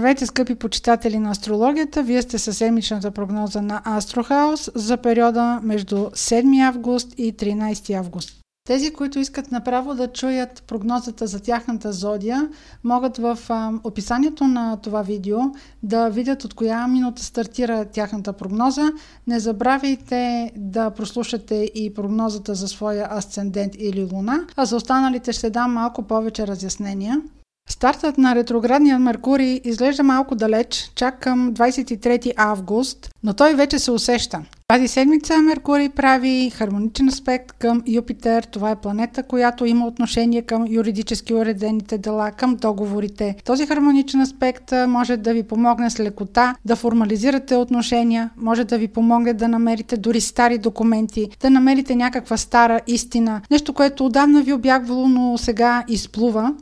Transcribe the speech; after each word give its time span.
Здравейте, 0.00 0.26
скъпи 0.26 0.54
почитатели 0.54 1.18
на 1.18 1.30
астрологията! 1.30 2.02
Вие 2.02 2.22
сте 2.22 2.38
със 2.38 2.58
седмичната 2.58 3.10
прогноза 3.10 3.62
на 3.62 3.82
Астрохаус 3.84 4.70
за 4.74 4.96
периода 4.96 5.60
между 5.62 5.96
7 5.96 6.68
август 6.68 7.14
и 7.18 7.36
13 7.36 7.98
август. 7.98 8.40
Тези, 8.66 8.92
които 8.92 9.18
искат 9.18 9.52
направо 9.52 9.94
да 9.94 10.12
чуят 10.12 10.62
прогнозата 10.66 11.26
за 11.26 11.40
тяхната 11.40 11.92
зодия, 11.92 12.48
могат 12.84 13.18
в 13.18 13.38
описанието 13.84 14.44
на 14.44 14.76
това 14.76 15.02
видео 15.02 15.38
да 15.82 16.08
видят 16.08 16.44
от 16.44 16.54
коя 16.54 16.86
минута 16.86 17.24
стартира 17.24 17.84
тяхната 17.84 18.32
прогноза. 18.32 18.92
Не 19.26 19.40
забравяйте 19.40 20.52
да 20.56 20.90
прослушате 20.90 21.54
и 21.74 21.94
прогнозата 21.94 22.54
за 22.54 22.68
своя 22.68 23.08
асцендент 23.10 23.72
или 23.78 24.08
луна, 24.12 24.46
а 24.56 24.64
за 24.64 24.76
останалите 24.76 25.32
ще 25.32 25.50
дам 25.50 25.72
малко 25.72 26.02
повече 26.02 26.46
разяснения. 26.46 27.22
Стартът 27.70 28.18
на 28.18 28.34
ретроградния 28.34 28.98
Меркурий 28.98 29.60
изглежда 29.64 30.02
малко 30.02 30.34
далеч, 30.34 30.92
чак 30.94 31.20
към 31.20 31.54
23 31.54 32.32
август, 32.36 33.10
но 33.22 33.34
той 33.34 33.54
вече 33.54 33.78
се 33.78 33.90
усеща. 33.90 34.42
Тази 34.68 34.88
седмица 34.88 35.38
Меркурий 35.38 35.88
прави 35.88 36.50
хармоничен 36.50 37.08
аспект 37.08 37.52
към 37.52 37.82
Юпитер. 37.86 38.42
Това 38.42 38.70
е 38.70 38.76
планета, 38.76 39.22
която 39.22 39.66
има 39.66 39.86
отношение 39.86 40.42
към 40.42 40.66
юридически 40.68 41.34
уредените 41.34 41.98
дела, 41.98 42.30
към 42.30 42.56
договорите. 42.56 43.36
Този 43.44 43.66
хармоничен 43.66 44.20
аспект 44.20 44.72
може 44.88 45.16
да 45.16 45.32
ви 45.32 45.42
помогне 45.42 45.90
с 45.90 46.00
лекота 46.00 46.54
да 46.64 46.76
формализирате 46.76 47.56
отношения, 47.56 48.30
може 48.36 48.64
да 48.64 48.78
ви 48.78 48.88
помогне 48.88 49.32
да 49.34 49.48
намерите 49.48 49.96
дори 49.96 50.20
стари 50.20 50.58
документи, 50.58 51.28
да 51.40 51.50
намерите 51.50 51.96
някаква 51.96 52.36
стара 52.36 52.80
истина, 52.86 53.40
нещо, 53.50 53.72
което 53.72 54.06
отдавна 54.06 54.42
ви 54.42 54.52
обягвало, 54.52 55.08
но 55.08 55.38
сега 55.38 55.84
изплува. 55.88 56.54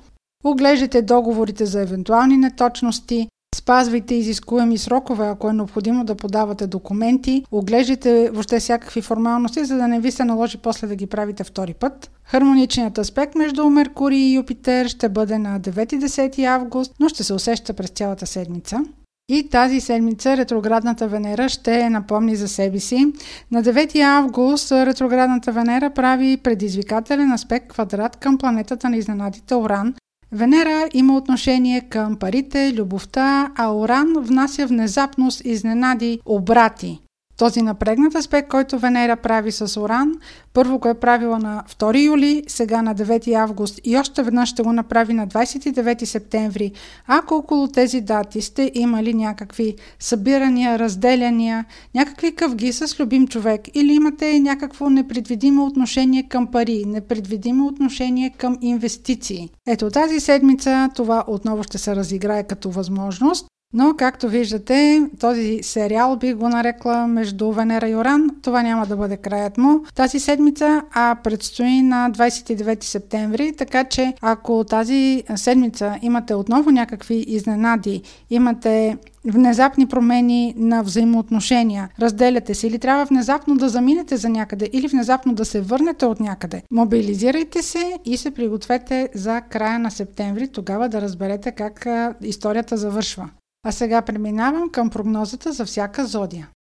Оглеждайте 0.45 1.03
договорите 1.03 1.67
за 1.67 1.83
евентуални 1.83 2.37
неточности, 2.37 3.29
спазвайте 3.57 4.15
изискуеми 4.15 4.79
срокове, 4.79 5.27
ако 5.27 5.49
е 5.49 5.53
необходимо 5.53 6.05
да 6.05 6.15
подавате 6.15 6.67
документи, 6.67 7.45
оглеждайте 7.53 8.31
въобще 8.31 8.61
всякакви 8.61 9.03
формалности, 9.03 9.65
за 9.65 9.77
да 9.77 9.89
не 9.89 10.01
ви 10.01 10.11
се 10.11 10.25
наложи 10.25 10.59
после 10.59 10.87
да 10.87 10.97
ги 10.97 11.07
правите 11.07 11.45
втори 11.45 11.75
път. 11.75 12.11
Хармоничният 12.25 12.99
аспект 12.99 13.35
между 13.35 13.71
Меркурий 13.71 14.19
и 14.19 14.35
Юпитер 14.35 14.89
ще 14.89 15.09
бъде 15.09 15.39
на 15.39 15.61
9-10 15.61 16.45
август, 16.45 16.95
но 17.01 17.09
ще 17.09 17.25
се 17.25 17.35
усеща 17.35 17.73
през 17.73 17.91
цялата 17.91 18.27
седмица. 18.27 18.85
И 19.31 19.49
тази 19.49 19.81
седмица 19.81 20.37
ретроградната 20.37 21.09
Венера 21.09 21.49
ще 21.49 21.91
напомни 21.91 22.37
за 22.37 22.49
себе 22.49 22.81
си. 22.81 23.13
На 23.51 23.63
9 23.63 24.01
август 24.03 24.73
ретроградната 24.73 25.53
Венера 25.53 25.91
прави 25.91 26.37
предизвикателен 26.37 27.33
аспект 27.33 27.69
квадрат 27.69 28.17
към 28.17 28.39
планетата 28.39 28.91
на 28.91 28.97
изненадите 28.97 29.55
Оран, 29.55 29.95
Венера 30.33 30.89
има 30.95 31.17
отношение 31.17 31.81
към 31.81 32.17
парите, 32.17 32.73
любовта, 32.75 33.53
а 33.57 33.75
Оран 33.75 34.15
внася 34.19 34.67
внезапност, 34.67 35.45
изненади, 35.45 36.21
обрати. 36.27 36.99
Този 37.39 37.63
напрегнат 37.63 38.15
аспект, 38.15 38.49
който 38.49 38.79
Венера 38.79 39.17
прави 39.17 39.53
с 39.53 39.81
Оран, 39.81 40.13
първо 40.53 40.79
го 40.79 40.89
е 40.89 40.95
правила 40.95 41.39
на 41.39 41.65
2 41.79 42.05
юли, 42.05 42.43
сега 42.49 42.83
на 42.83 42.95
9 42.95 43.35
август 43.35 43.81
и 43.85 43.97
още 43.97 44.23
веднъж 44.23 44.49
ще 44.49 44.63
го 44.63 44.73
направи 44.73 45.15
на 45.15 45.29
29 45.29 46.05
септември. 46.05 46.73
Ако 47.07 47.35
около 47.35 47.69
тези 47.69 48.01
дати 48.01 48.43
сте 48.43 48.71
имали 48.75 49.15
някакви 49.15 49.77
събирания, 49.99 50.79
разделяния, 50.79 51.65
някакви 51.95 52.35
къвги 52.35 52.73
с 52.73 53.01
любим 53.01 53.29
човек 53.29 53.61
или 53.75 53.93
имате 53.93 54.41
някакво 54.41 54.91
непредвидимо 54.91 55.67
отношение 55.67 56.23
към 56.23 56.47
пари, 56.47 56.85
непредвидимо 56.87 57.67
отношение 57.67 58.31
към 58.31 58.59
инвестиции. 58.61 59.51
Ето 59.67 59.91
тази 59.91 60.21
седмица 60.21 60.89
това 60.95 61.25
отново 61.27 61.63
ще 61.63 61.79
се 61.79 61.97
разиграе 61.97 62.43
като 62.43 62.71
възможност. 62.71 63.47
Но, 63.73 63.95
както 63.99 64.29
виждате, 64.29 65.03
този 65.21 65.59
сериал 65.63 66.17
би 66.17 66.35
го 66.35 66.49
нарекла 66.49 67.07
между 67.07 67.53
Венера 67.53 67.89
и 67.89 67.97
Оран. 67.97 68.31
Това 68.43 68.63
няма 68.63 68.87
да 68.87 68.97
бъде 68.97 69.17
краят 69.17 69.59
му 69.59 69.81
тази 69.95 70.21
седмица, 70.21 70.83
а 70.93 71.17
предстои 71.25 71.83
на 71.83 72.11
29 72.11 72.85
септември, 72.85 73.53
така 73.57 73.85
че 73.85 74.15
ако 74.21 74.65
тази 74.65 75.23
седмица 75.37 75.99
имате 76.03 76.35
отново 76.35 76.71
някакви 76.71 77.25
изненади, 77.29 78.03
имате 78.31 78.97
внезапни 79.25 79.87
промени 79.87 80.55
на 80.57 80.83
взаимоотношения, 80.83 81.89
разделяте 82.01 82.55
се 82.55 82.67
или 82.67 82.79
трябва 82.79 83.05
внезапно 83.05 83.57
да 83.57 83.69
заминете 83.69 84.17
за 84.17 84.29
някъде 84.29 84.69
или 84.73 84.89
внезапно 84.89 85.35
да 85.35 85.45
се 85.45 85.61
върнете 85.61 86.07
от 86.07 86.21
някъде. 86.21 86.63
Мобилизирайте 86.71 87.63
се 87.63 87.99
и 88.05 88.17
се 88.17 88.31
пригответе 88.31 89.09
за 89.15 89.41
края 89.41 89.79
на 89.79 89.91
септември, 89.91 90.49
тогава 90.49 90.89
да 90.89 91.01
разберете 91.01 91.53
как 91.53 91.87
историята 92.23 92.77
завършва. 92.77 93.29
А 93.63 93.73
сега 93.73 94.03
преминавам 94.03 94.71
към 94.71 94.91
прогнозата 94.91 95.53
за 95.53 95.65
всяка 95.65 96.07
зодия. 96.07 96.51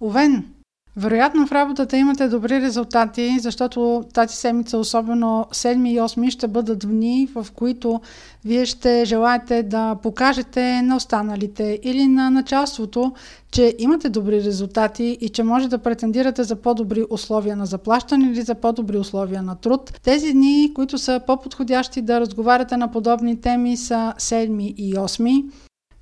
Овен, 0.00 0.53
вероятно 0.96 1.46
в 1.46 1.52
работата 1.52 1.96
имате 1.96 2.28
добри 2.28 2.60
резултати, 2.60 3.38
защото 3.40 4.04
тази 4.14 4.36
седмица, 4.36 4.78
особено 4.78 5.46
7 5.52 5.88
и 5.88 6.00
8 6.00 6.30
ще 6.30 6.48
бъдат 6.48 6.78
дни, 6.78 7.28
в 7.34 7.46
които 7.54 8.00
вие 8.44 8.66
ще 8.66 9.04
желаете 9.04 9.62
да 9.62 9.96
покажете 10.02 10.82
на 10.82 10.96
останалите 10.96 11.80
или 11.82 12.06
на 12.06 12.30
началството, 12.30 13.12
че 13.52 13.74
имате 13.78 14.08
добри 14.08 14.44
резултати 14.44 15.18
и 15.20 15.28
че 15.28 15.42
може 15.42 15.68
да 15.68 15.78
претендирате 15.78 16.44
за 16.44 16.56
по-добри 16.56 17.04
условия 17.10 17.56
на 17.56 17.66
заплащане 17.66 18.26
или 18.26 18.42
за 18.42 18.54
по-добри 18.54 18.98
условия 18.98 19.42
на 19.42 19.54
труд. 19.54 20.00
Тези 20.02 20.32
дни, 20.32 20.72
които 20.74 20.98
са 20.98 21.20
по-подходящи 21.26 22.02
да 22.02 22.20
разговаряте 22.20 22.76
на 22.76 22.90
подобни 22.90 23.40
теми, 23.40 23.76
са 23.76 24.14
7 24.18 24.74
и 24.74 24.94
8. 24.94 25.44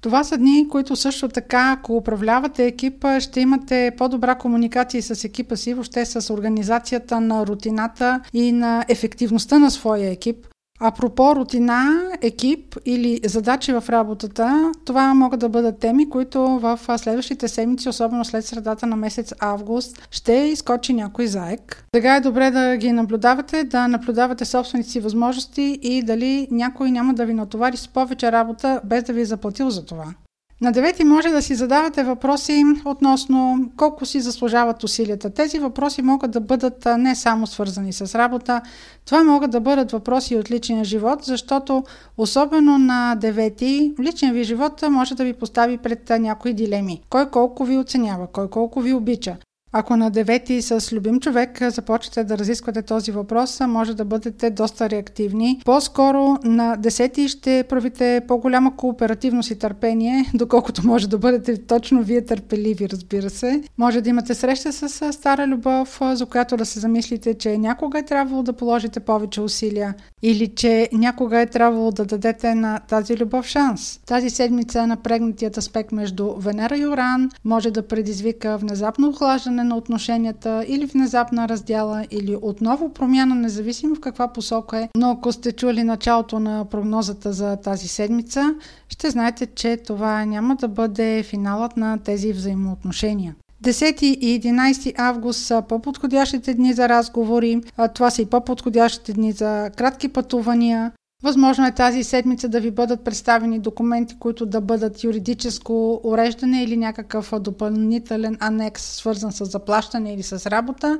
Това 0.02 0.24
са 0.24 0.38
дни, 0.38 0.68
които 0.68 0.96
също 0.96 1.28
така, 1.28 1.76
ако 1.78 1.96
управлявате 1.96 2.66
екипа, 2.66 3.20
ще 3.20 3.40
имате 3.40 3.92
по-добра 3.98 4.34
комуникация 4.34 5.02
с 5.02 5.24
екипа 5.24 5.56
си, 5.56 5.74
въобще 5.74 6.04
с 6.04 6.34
организацията 6.34 7.20
на 7.20 7.46
рутината 7.46 8.20
и 8.32 8.52
на 8.52 8.84
ефективността 8.88 9.58
на 9.58 9.70
своя 9.70 10.10
екип. 10.10 10.46
Апропо 10.84 11.36
рутина, 11.36 12.02
екип 12.22 12.76
или 12.84 13.20
задачи 13.24 13.72
в 13.72 13.84
работата, 13.88 14.72
това 14.84 15.14
могат 15.14 15.40
да 15.40 15.48
бъдат 15.48 15.78
теми, 15.78 16.10
които 16.10 16.40
в 16.42 16.78
следващите 16.96 17.48
седмици, 17.48 17.88
особено 17.88 18.24
след 18.24 18.44
средата 18.44 18.86
на 18.86 18.96
месец 18.96 19.32
август, 19.40 20.08
ще 20.10 20.32
изкочи 20.32 20.92
някой 20.92 21.26
заек. 21.26 21.84
Сега 21.94 22.16
е 22.16 22.20
добре 22.20 22.50
да 22.50 22.76
ги 22.76 22.92
наблюдавате, 22.92 23.64
да 23.64 23.88
наблюдавате 23.88 24.44
собствените 24.44 24.90
си 24.90 25.00
възможности 25.00 25.78
и 25.82 26.02
дали 26.02 26.48
някой 26.50 26.90
няма 26.90 27.14
да 27.14 27.26
ви 27.26 27.34
натовари 27.34 27.76
с 27.76 27.88
повече 27.88 28.32
работа, 28.32 28.80
без 28.84 29.02
да 29.04 29.12
ви 29.12 29.20
е 29.20 29.24
заплатил 29.24 29.70
за 29.70 29.84
това. 29.84 30.04
На 30.62 30.72
девети 30.72 31.04
може 31.04 31.28
да 31.28 31.42
си 31.42 31.54
задавате 31.54 32.02
въпроси 32.02 32.64
относно 32.84 33.70
колко 33.76 34.06
си 34.06 34.20
заслужават 34.20 34.84
усилията. 34.84 35.30
Тези 35.30 35.58
въпроси 35.58 36.02
могат 36.02 36.30
да 36.30 36.40
бъдат 36.40 36.86
не 36.98 37.14
само 37.14 37.46
свързани 37.46 37.92
с 37.92 38.14
работа, 38.14 38.60
това 39.04 39.24
могат 39.24 39.50
да 39.50 39.60
бъдат 39.60 39.92
въпроси 39.92 40.36
от 40.36 40.50
личния 40.50 40.84
живот, 40.84 41.18
защото 41.22 41.84
особено 42.16 42.78
на 42.78 43.14
девети, 43.14 43.94
личният 44.00 44.34
ви 44.34 44.44
живот 44.44 44.84
може 44.90 45.14
да 45.14 45.24
ви 45.24 45.32
постави 45.32 45.78
пред 45.78 46.10
някои 46.10 46.54
дилеми. 46.54 47.02
Кой 47.10 47.30
колко 47.30 47.64
ви 47.64 47.78
оценява, 47.78 48.26
кой 48.26 48.50
колко 48.50 48.80
ви 48.80 48.92
обича. 48.92 49.36
Ако 49.74 49.96
на 49.96 50.10
девети 50.10 50.62
с 50.62 50.92
любим 50.92 51.20
човек 51.20 51.62
започнете 51.70 52.24
да 52.24 52.38
разисквате 52.38 52.82
този 52.82 53.12
въпрос, 53.12 53.60
може 53.60 53.94
да 53.94 54.04
бъдете 54.04 54.50
доста 54.50 54.90
реактивни. 54.90 55.60
По-скоро 55.64 56.38
на 56.44 56.76
десети 56.76 57.28
ще 57.28 57.64
правите 57.68 58.20
по-голяма 58.28 58.76
кооперативност 58.76 59.50
и 59.50 59.58
търпение, 59.58 60.30
доколкото 60.34 60.86
може 60.86 61.08
да 61.08 61.18
бъдете 61.18 61.66
точно 61.66 62.02
вие 62.02 62.24
търпеливи, 62.24 62.88
разбира 62.88 63.30
се. 63.30 63.62
Може 63.78 64.00
да 64.00 64.10
имате 64.10 64.34
среща 64.34 64.72
с 64.72 65.12
стара 65.12 65.46
любов, 65.46 66.00
за 66.12 66.26
която 66.26 66.56
да 66.56 66.66
се 66.66 66.80
замислите, 66.80 67.34
че 67.34 67.58
някога 67.58 67.98
е 67.98 68.04
трябвало 68.04 68.42
да 68.42 68.52
положите 68.52 69.00
повече 69.00 69.40
усилия 69.40 69.94
или 70.22 70.48
че 70.48 70.88
някога 70.92 71.40
е 71.40 71.46
трябвало 71.46 71.90
да 71.90 72.04
дадете 72.04 72.54
на 72.54 72.78
тази 72.78 73.16
любов 73.16 73.46
шанс. 73.46 74.00
Тази 74.06 74.30
седмица 74.30 74.86
напрегнатият 74.86 75.56
аспект 75.56 75.92
между 75.92 76.34
Венера 76.34 76.76
и 76.76 76.86
Оран 76.86 77.30
може 77.44 77.70
да 77.70 77.88
предизвика 77.88 78.58
внезапно 78.58 79.08
охлаждане 79.08 79.61
на 79.64 79.76
отношенията 79.76 80.64
или 80.68 80.86
внезапна 80.86 81.48
раздяла 81.48 82.04
или 82.10 82.36
отново 82.42 82.88
промяна, 82.88 83.34
независимо 83.34 83.94
в 83.94 84.00
каква 84.00 84.28
посока 84.28 84.78
е. 84.78 84.88
Но 84.96 85.10
ако 85.10 85.32
сте 85.32 85.52
чули 85.52 85.82
началото 85.82 86.38
на 86.38 86.64
прогнозата 86.64 87.32
за 87.32 87.56
тази 87.56 87.88
седмица, 87.88 88.54
ще 88.88 89.10
знаете, 89.10 89.46
че 89.46 89.76
това 89.76 90.24
няма 90.24 90.56
да 90.56 90.68
бъде 90.68 91.22
финалът 91.22 91.76
на 91.76 91.98
тези 91.98 92.32
взаимоотношения. 92.32 93.34
10 93.62 94.02
и 94.02 94.40
11 94.40 94.94
август 94.98 95.40
са 95.40 95.62
по-подходящите 95.68 96.54
дни 96.54 96.72
за 96.72 96.88
разговори, 96.88 97.60
това 97.94 98.10
са 98.10 98.22
и 98.22 98.26
по-подходящите 98.26 99.12
дни 99.12 99.32
за 99.32 99.70
кратки 99.76 100.08
пътувания, 100.08 100.92
Възможно 101.22 101.66
е 101.66 101.72
тази 101.72 102.04
седмица 102.04 102.48
да 102.48 102.60
ви 102.60 102.70
бъдат 102.70 103.04
представени 103.04 103.58
документи, 103.58 104.18
които 104.18 104.46
да 104.46 104.60
бъдат 104.60 105.04
юридическо 105.04 106.00
уреждане 106.04 106.62
или 106.62 106.76
някакъв 106.76 107.32
допълнителен 107.40 108.36
анекс, 108.40 108.82
свързан 108.82 109.32
с 109.32 109.44
заплащане 109.44 110.14
или 110.14 110.22
с 110.22 110.50
работа. 110.50 110.98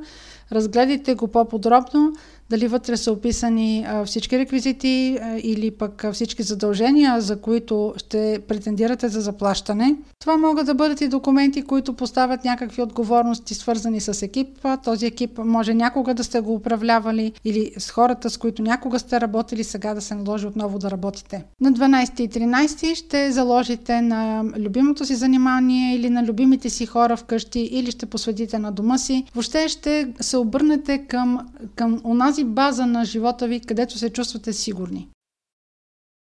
разгледайте 0.51 1.15
го 1.15 1.27
по-подробно, 1.27 2.13
дали 2.49 2.67
вътре 2.67 2.97
са 2.97 3.11
описани 3.11 3.87
всички 4.05 4.37
реквизити 4.37 5.19
или 5.43 5.71
пък 5.71 6.05
всички 6.13 6.43
задължения, 6.43 7.21
за 7.21 7.41
които 7.41 7.93
ще 7.97 8.39
претендирате 8.47 9.09
за 9.09 9.21
заплащане. 9.21 9.95
Това 10.19 10.37
могат 10.37 10.65
да 10.65 10.73
бъдат 10.73 11.01
и 11.01 11.07
документи, 11.07 11.61
които 11.61 11.93
поставят 11.93 12.45
някакви 12.45 12.81
отговорности, 12.81 13.53
свързани 13.53 14.01
с 14.01 14.21
екипа. 14.25 14.77
Този 14.77 15.05
екип 15.05 15.37
може 15.37 15.73
някога 15.73 16.13
да 16.13 16.23
сте 16.23 16.39
го 16.39 16.53
управлявали 16.53 17.31
или 17.45 17.71
с 17.77 17.91
хората, 17.91 18.29
с 18.29 18.37
които 18.37 18.61
някога 18.61 18.99
сте 18.99 19.21
работили, 19.21 19.63
сега 19.63 19.93
да 19.93 20.01
се 20.01 20.15
наложи 20.15 20.47
отново 20.47 20.79
да 20.79 20.91
работите. 20.91 21.43
На 21.61 21.73
12 21.73 22.21
и 22.21 22.29
13 22.29 22.95
ще 22.95 23.31
заложите 23.31 24.01
на 24.01 24.43
любимото 24.59 25.05
си 25.05 25.15
занимание 25.15 25.95
или 25.95 26.09
на 26.09 26.23
любимите 26.23 26.69
си 26.69 26.85
хора 26.85 27.17
вкъщи 27.17 27.59
или 27.59 27.91
ще 27.91 28.05
посветите 28.05 28.59
на 28.59 28.71
дома 28.71 28.97
си. 28.97 29.23
Въобще 29.35 29.67
ще 29.67 30.13
се 30.19 30.37
обърнете 30.37 30.97
към, 30.97 31.39
към 31.75 32.01
онази 32.03 32.32
база 32.43 32.85
на 32.85 33.05
живота 33.05 33.47
ви, 33.47 33.59
където 33.59 33.97
се 33.97 34.09
чувствате 34.09 34.53
сигурни. 34.53 35.09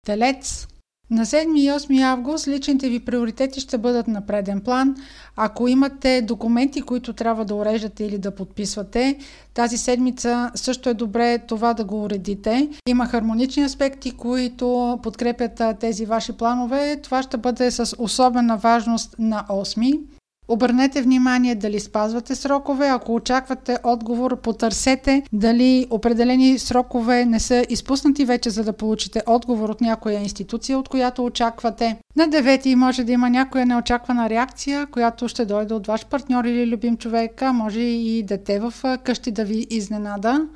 Телец 0.06 0.68
на 1.10 1.26
7 1.26 1.60
и 1.60 1.70
8 1.70 2.02
август 2.02 2.48
личните 2.48 2.90
ви 2.90 3.00
приоритети 3.00 3.60
ще 3.60 3.78
бъдат 3.78 4.08
на 4.08 4.26
преден 4.26 4.62
план. 4.62 4.96
Ако 5.36 5.68
имате 5.68 6.22
документи, 6.22 6.82
които 6.82 7.14
трябва 7.14 7.46
да 7.46 7.56
уреждате 7.56 8.04
или 8.04 8.18
да 8.18 8.36
подписвате, 8.36 9.18
тази 9.54 9.78
седмица 9.78 10.52
също 10.56 10.90
е 10.90 10.94
добре 10.94 11.38
това 11.38 11.74
да 11.74 11.84
го 11.84 12.04
уредите. 12.04 12.70
Има 12.90 13.06
хармонични 13.06 13.64
аспекти, 13.64 14.12
които 14.12 15.00
подкрепят 15.04 15.80
тези 15.80 16.06
ваши 16.06 16.34
планове. 16.34 17.00
Това 17.04 17.24
ще 17.24 17.38
бъде 17.38 17.72
с 17.72 17.96
особена 18.00 18.58
важност 18.58 19.16
на 19.20 19.46
8. 19.50 20.17
Обърнете 20.48 21.02
внимание 21.02 21.56
дали 21.56 21.80
спазвате 21.80 22.36
срокове. 22.36 22.88
Ако 22.88 23.16
очаквате 23.16 23.78
отговор, 23.84 24.42
потърсете 24.42 25.24
дали 25.34 25.88
определени 25.90 26.60
срокове 26.60 27.26
не 27.26 27.40
са 27.40 27.66
изпуснати 27.70 28.26
вече, 28.26 28.50
за 28.50 28.64
да 28.64 28.74
получите 28.74 29.22
отговор 29.26 29.70
от 29.70 29.82
някоя 29.82 30.20
институция, 30.20 30.80
от 30.80 30.90
която 30.90 31.26
очаквате. 31.26 31.98
На 32.16 32.24
9 32.24 32.76
може 32.76 33.04
да 33.04 33.12
има 33.12 33.30
някоя 33.30 33.66
неочаквана 33.66 34.30
реакция, 34.30 34.86
която 34.86 35.28
ще 35.28 35.46
дойде 35.46 35.74
от 35.74 35.88
ваш 35.88 36.06
партньор 36.06 36.46
или 36.46 36.68
любим 36.68 36.98
човек, 36.98 37.42
може 37.54 37.80
и 37.80 38.24
дете 38.24 38.60
в 38.60 38.74
къщи 39.04 39.32
да 39.32 39.46
ви 39.46 39.68
изненада. 39.70 40.48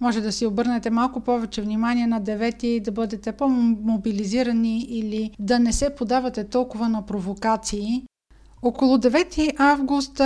Може 0.00 0.20
да 0.20 0.32
си 0.32 0.46
обърнете 0.46 0.90
малко 0.90 1.20
повече 1.20 1.62
внимание 1.62 2.06
на 2.06 2.22
9 2.22 2.64
и 2.64 2.80
да 2.80 2.92
бъдете 2.92 3.32
по-мобилизирани 3.32 4.80
или 4.80 5.30
да 5.38 5.58
не 5.58 5.72
се 5.72 5.94
подавате 5.94 6.44
толкова 6.44 6.88
на 6.88 7.06
провокации, 7.06 8.02
около 8.62 8.98
9 8.98 9.54
август 9.58 10.20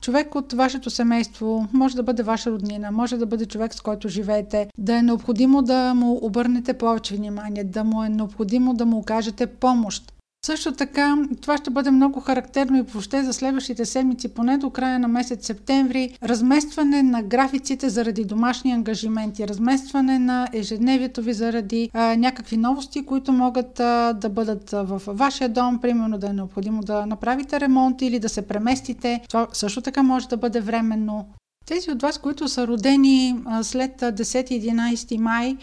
човек 0.00 0.34
от 0.34 0.52
вашето 0.52 0.90
семейство 0.90 1.66
може 1.72 1.96
да 1.96 2.02
бъде 2.02 2.22
ваша 2.22 2.50
роднина, 2.50 2.90
може 2.90 3.16
да 3.16 3.26
бъде 3.26 3.46
човек 3.46 3.74
с 3.74 3.80
който 3.80 4.08
живеете, 4.08 4.68
да 4.78 4.96
е 4.98 5.02
необходимо 5.02 5.62
да 5.62 5.94
му 5.94 6.18
обърнете 6.22 6.72
повече 6.72 7.16
внимание, 7.16 7.64
да 7.64 7.84
му 7.84 8.04
е 8.04 8.08
необходимо 8.08 8.74
да 8.74 8.86
му 8.86 8.98
окажете 8.98 9.46
помощ. 9.46 10.12
Също 10.48 10.72
така, 10.72 11.16
това 11.40 11.56
ще 11.56 11.70
бъде 11.70 11.90
много 11.90 12.20
характерно 12.20 12.76
и 12.78 12.82
въобще 12.82 13.22
за 13.22 13.32
следващите 13.32 13.84
седмици, 13.84 14.28
поне 14.28 14.58
до 14.58 14.70
края 14.70 14.98
на 14.98 15.08
месец 15.08 15.46
септември, 15.46 16.18
разместване 16.22 17.02
на 17.02 17.22
графиците 17.22 17.88
заради 17.88 18.24
домашни 18.24 18.72
ангажименти, 18.72 19.48
разместване 19.48 20.18
на 20.18 20.48
ежедневието 20.52 21.22
ви 21.22 21.32
заради 21.32 21.90
а, 21.94 22.16
някакви 22.16 22.56
новости, 22.56 23.06
които 23.06 23.32
могат 23.32 23.80
а, 23.80 24.12
да 24.12 24.28
бъдат 24.28 24.70
в 24.70 25.02
вашия 25.06 25.48
дом, 25.48 25.78
примерно 25.80 26.18
да 26.18 26.26
е 26.26 26.32
необходимо 26.32 26.82
да 26.82 27.06
направите 27.06 27.60
ремонт 27.60 28.02
или 28.02 28.18
да 28.18 28.28
се 28.28 28.42
преместите. 28.42 29.20
Това 29.28 29.46
също 29.52 29.80
така 29.80 30.02
може 30.02 30.28
да 30.28 30.36
бъде 30.36 30.60
временно. 30.60 31.26
Тези 31.68 31.90
от 31.90 32.02
вас, 32.02 32.18
които 32.18 32.48
са 32.48 32.66
родени 32.66 33.36
след 33.62 34.00
10-11 34.00 35.18
май, 35.18 35.56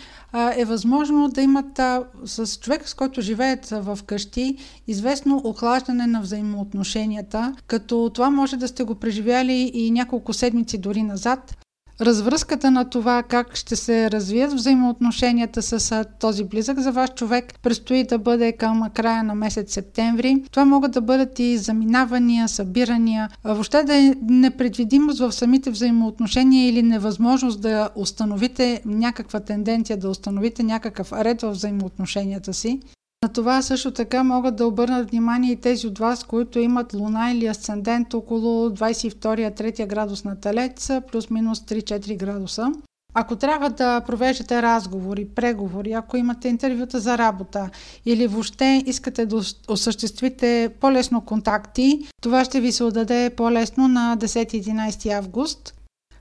е 0.58 0.66
възможно 0.66 1.30
да 1.30 1.42
имат 1.42 1.80
с 2.26 2.60
човека, 2.60 2.90
с 2.90 2.94
който 2.94 3.22
живеят 3.22 3.66
в 3.70 4.00
къщи, 4.06 4.58
известно 4.88 5.42
охлаждане 5.44 6.08
на 6.08 6.22
взаимоотношенията, 6.22 7.56
като 7.68 8.12
това 8.14 8.30
може 8.30 8.58
да 8.58 8.68
сте 8.68 8.84
го 8.84 8.96
преживяли 8.96 9.72
и 9.74 9.92
няколко 9.92 10.34
седмици 10.34 10.78
дори 10.78 11.04
назад. 11.04 11.65
Развръзката 12.02 12.72
на 12.72 12.90
това 12.90 13.24
как 13.24 13.56
ще 13.56 13.76
се 13.76 14.12
развият 14.12 14.54
взаимоотношенията 14.54 15.62
с 15.62 16.06
този 16.20 16.44
близък 16.44 16.80
за 16.80 16.92
ваш 16.92 17.10
човек 17.16 17.60
предстои 17.62 18.04
да 18.04 18.18
бъде 18.18 18.52
към 18.52 18.90
края 18.94 19.24
на 19.24 19.36
месец 19.36 19.74
септември. 19.74 20.44
Това 20.52 20.66
могат 20.66 20.92
да 20.92 21.02
бъдат 21.02 21.40
и 21.40 21.58
заминавания, 21.58 22.48
събирания, 22.48 23.30
въобще 23.44 23.84
да 23.84 23.96
е 23.96 24.14
непредвидимост 24.22 25.20
в 25.20 25.32
самите 25.32 25.72
взаимоотношения 25.72 26.70
или 26.70 26.84
невъзможност 26.84 27.62
да 27.62 27.90
установите 27.96 28.82
някаква 28.86 29.40
тенденция, 29.40 29.98
да 29.98 30.10
установите 30.10 30.64
някакъв 30.64 31.14
ред 31.14 31.42
в 31.42 31.52
взаимоотношенията 31.52 32.54
си. 32.54 32.80
На 33.26 33.30
това 33.30 33.62
също 33.62 33.92
така 33.92 34.24
могат 34.24 34.56
да 34.56 34.68
обърнат 34.68 35.10
внимание 35.10 35.52
и 35.52 35.62
тези 35.62 35.88
от 35.88 36.00
вас, 36.00 36.24
които 36.24 36.60
имат 36.60 36.94
луна 36.94 37.32
или 37.32 37.46
асцендент 37.46 38.14
около 38.14 38.70
22-3 38.70 39.88
градус 39.88 40.24
на 40.24 40.40
Телец, 40.40 40.90
плюс-минус 41.12 41.60
3-4 41.60 42.18
градуса. 42.18 42.72
Ако 43.14 43.36
трябва 43.36 43.70
да 43.70 44.02
провеждате 44.02 44.62
разговори, 44.62 45.28
преговори, 45.36 45.92
ако 45.92 46.18
имате 46.18 46.50
интервюта 46.50 47.00
за 47.00 47.18
работа 47.18 47.70
или 48.06 48.28
въобще 48.28 48.84
искате 48.86 49.26
да 49.26 49.42
осъществите 49.68 50.70
по-лесно 50.80 51.22
контакти, 51.22 52.00
това 52.22 52.46
ще 52.46 52.62
ви 52.62 52.72
се 52.72 52.84
отдаде 52.84 53.30
по-лесно 53.38 53.88
на 53.88 54.18
10-11 54.18 55.18
август. 55.18 55.74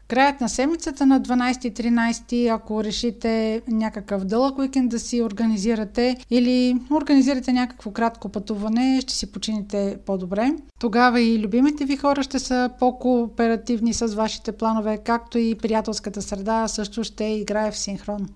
Краят 0.08 0.40
на 0.40 0.48
седмицата 0.48 1.06
на 1.06 1.20
12-13, 1.20 2.54
ако 2.54 2.84
решите 2.84 3.62
някакъв 3.68 4.24
дълъг 4.24 4.58
уикенд 4.58 4.90
да 4.90 4.98
си 4.98 5.22
организирате 5.22 6.16
или 6.30 6.76
организирате 6.90 7.52
някакво 7.52 7.90
кратко 7.90 8.28
пътуване, 8.28 9.00
ще 9.00 9.12
си 9.12 9.32
почините 9.32 9.98
по-добре. 10.06 10.52
Тогава 10.80 11.20
и 11.20 11.38
любимите 11.38 11.84
ви 11.84 11.96
хора 11.96 12.22
ще 12.22 12.38
са 12.38 12.70
по-кооперативни 12.78 13.94
с 13.94 14.06
вашите 14.06 14.52
планове, 14.52 14.98
както 14.98 15.38
и 15.38 15.54
приятелската 15.54 16.22
среда 16.22 16.68
също 16.68 17.04
ще 17.04 17.24
играе 17.24 17.70
в 17.70 17.78
синхрон. 17.78 18.28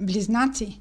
Близнаци 0.00 0.80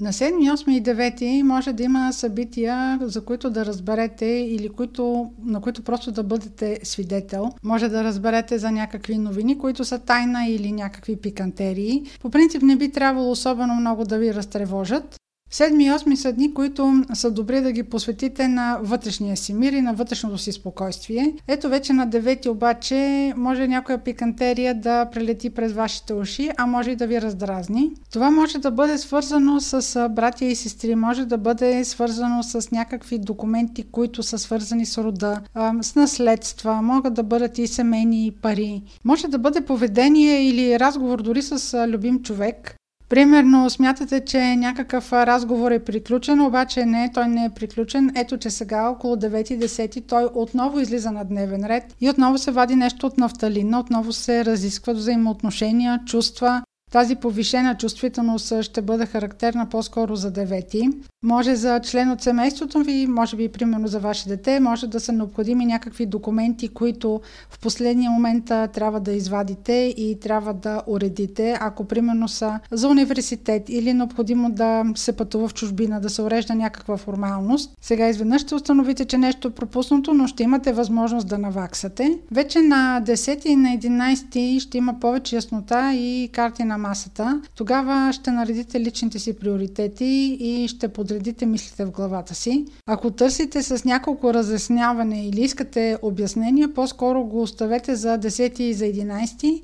на 0.00 0.12
7, 0.12 0.54
8 0.54 0.70
и 0.70 0.82
9 0.82 1.42
може 1.42 1.72
да 1.72 1.82
има 1.82 2.12
събития, 2.12 2.98
за 3.02 3.24
които 3.24 3.50
да 3.50 3.66
разберете 3.66 4.26
или 4.26 4.68
които, 4.68 5.30
на 5.44 5.60
които 5.60 5.82
просто 5.82 6.12
да 6.12 6.22
бъдете 6.22 6.80
свидетел. 6.82 7.50
Може 7.62 7.88
да 7.88 8.04
разберете 8.04 8.58
за 8.58 8.70
някакви 8.70 9.18
новини, 9.18 9.58
които 9.58 9.84
са 9.84 9.98
тайна 9.98 10.46
или 10.46 10.72
някакви 10.72 11.16
пикантерии. 11.16 12.02
По 12.20 12.30
принцип 12.30 12.62
не 12.62 12.76
би 12.76 12.92
трябвало 12.92 13.30
особено 13.30 13.74
много 13.74 14.04
да 14.04 14.18
ви 14.18 14.34
разтревожат. 14.34 15.16
Седми 15.50 15.84
и 15.84 15.92
осми 15.92 16.16
са 16.16 16.32
дни, 16.32 16.54
които 16.54 17.02
са 17.14 17.30
добри 17.30 17.60
да 17.60 17.72
ги 17.72 17.82
посветите 17.82 18.48
на 18.48 18.78
вътрешния 18.82 19.36
си 19.36 19.54
мир 19.54 19.72
и 19.72 19.80
на 19.80 19.94
вътрешното 19.94 20.38
си 20.38 20.52
спокойствие. 20.52 21.34
Ето 21.48 21.68
вече 21.68 21.92
на 21.92 22.06
девети 22.06 22.48
обаче 22.48 23.32
може 23.36 23.68
някоя 23.68 23.98
пикантерия 23.98 24.74
да 24.74 25.10
прелети 25.12 25.50
през 25.50 25.72
вашите 25.72 26.14
уши, 26.14 26.50
а 26.56 26.66
може 26.66 26.90
и 26.90 26.96
да 26.96 27.06
ви 27.06 27.20
раздразни. 27.20 27.90
Това 28.12 28.30
може 28.30 28.58
да 28.58 28.70
бъде 28.70 28.98
свързано 28.98 29.60
с 29.60 30.08
братя 30.08 30.44
и 30.44 30.56
сестри, 30.56 30.94
може 30.94 31.24
да 31.24 31.38
бъде 31.38 31.84
свързано 31.84 32.42
с 32.42 32.70
някакви 32.70 33.18
документи, 33.18 33.82
които 33.82 34.22
са 34.22 34.38
свързани 34.38 34.86
с 34.86 35.02
рода, 35.02 35.40
с 35.82 35.94
наследства, 35.94 36.82
могат 36.82 37.14
да 37.14 37.22
бъдат 37.22 37.58
и 37.58 37.66
семейни 37.66 38.32
пари. 38.42 38.82
Може 39.04 39.28
да 39.28 39.38
бъде 39.38 39.60
поведение 39.60 40.48
или 40.48 40.78
разговор 40.78 41.22
дори 41.22 41.42
с 41.42 41.86
любим 41.88 42.22
човек, 42.22 42.76
Примерно, 43.08 43.70
смятате, 43.70 44.24
че 44.24 44.56
някакъв 44.56 45.12
разговор 45.12 45.70
е 45.70 45.84
приключен, 45.84 46.40
обаче 46.40 46.86
не, 46.86 47.10
той 47.14 47.28
не 47.28 47.44
е 47.44 47.50
приключен. 47.50 48.12
Ето, 48.16 48.38
че 48.38 48.50
сега, 48.50 48.88
около 48.88 49.16
9-10, 49.16 50.08
той 50.08 50.28
отново 50.34 50.80
излиза 50.80 51.10
на 51.10 51.24
дневен 51.24 51.64
ред 51.64 51.96
и 52.00 52.10
отново 52.10 52.38
се 52.38 52.50
вади 52.50 52.76
нещо 52.76 53.06
от 53.06 53.18
нафталина, 53.18 53.80
отново 53.80 54.12
се 54.12 54.44
разискват 54.44 54.96
взаимоотношения, 54.96 56.00
чувства, 56.06 56.62
тази 56.92 57.16
повишена 57.16 57.76
чувствителност 57.76 58.62
ще 58.62 58.82
бъде 58.82 59.06
характерна 59.06 59.68
по-скоро 59.68 60.16
за 60.16 60.30
девети. 60.30 60.90
Може 61.24 61.56
за 61.56 61.80
член 61.80 62.10
от 62.10 62.22
семейството 62.22 62.78
ви, 62.78 63.06
може 63.06 63.36
би 63.36 63.48
примерно 63.48 63.88
за 63.88 63.98
ваше 63.98 64.28
дете, 64.28 64.60
може 64.60 64.86
да 64.86 65.00
са 65.00 65.12
необходими 65.12 65.66
някакви 65.66 66.06
документи, 66.06 66.68
които 66.68 67.20
в 67.50 67.58
последния 67.58 68.10
момент 68.10 68.44
трябва 68.46 69.00
да 69.00 69.12
извадите 69.12 69.94
и 69.96 70.20
трябва 70.20 70.54
да 70.54 70.82
уредите. 70.86 71.58
Ако 71.60 71.84
примерно 71.84 72.28
са 72.28 72.60
за 72.72 72.88
университет 72.88 73.68
или 73.68 73.94
необходимо 73.94 74.50
да 74.50 74.84
се 74.94 75.16
пътува 75.16 75.48
в 75.48 75.54
чужбина, 75.54 76.00
да 76.00 76.10
се 76.10 76.22
урежда 76.22 76.54
някаква 76.54 76.96
формалност, 76.96 77.76
сега 77.80 78.08
изведнъж 78.08 78.42
ще 78.42 78.54
установите, 78.54 79.04
че 79.04 79.18
нещо 79.18 79.48
е 79.48 79.50
пропуснато, 79.50 80.14
но 80.14 80.26
ще 80.26 80.42
имате 80.42 80.72
възможност 80.72 81.28
да 81.28 81.38
наваксате. 81.38 82.18
Вече 82.30 82.58
на 82.58 83.02
10 83.06 83.46
и 83.46 83.56
на 83.56 83.68
11 83.68 84.58
ще 84.58 84.78
има 84.78 85.00
повече 85.00 85.36
яснота 85.36 85.94
и 85.94 86.30
карти 86.32 86.64
на 86.64 86.75
на 86.76 86.88
масата, 86.88 87.40
тогава 87.54 88.12
ще 88.12 88.30
наредите 88.30 88.80
личните 88.80 89.18
си 89.18 89.36
приоритети 89.36 90.36
и 90.40 90.68
ще 90.68 90.88
подредите 90.88 91.46
мислите 91.46 91.84
в 91.84 91.90
главата 91.90 92.34
си. 92.34 92.64
Ако 92.86 93.10
търсите 93.10 93.62
с 93.62 93.84
няколко 93.84 94.34
разясняване 94.34 95.26
или 95.26 95.40
искате 95.40 95.98
обяснение, 96.02 96.68
по-скоро 96.74 97.24
го 97.24 97.42
оставете 97.42 97.94
за 97.94 98.18
10 98.18 98.60
и 98.60 98.74
за 98.74 98.84
11 98.84 99.62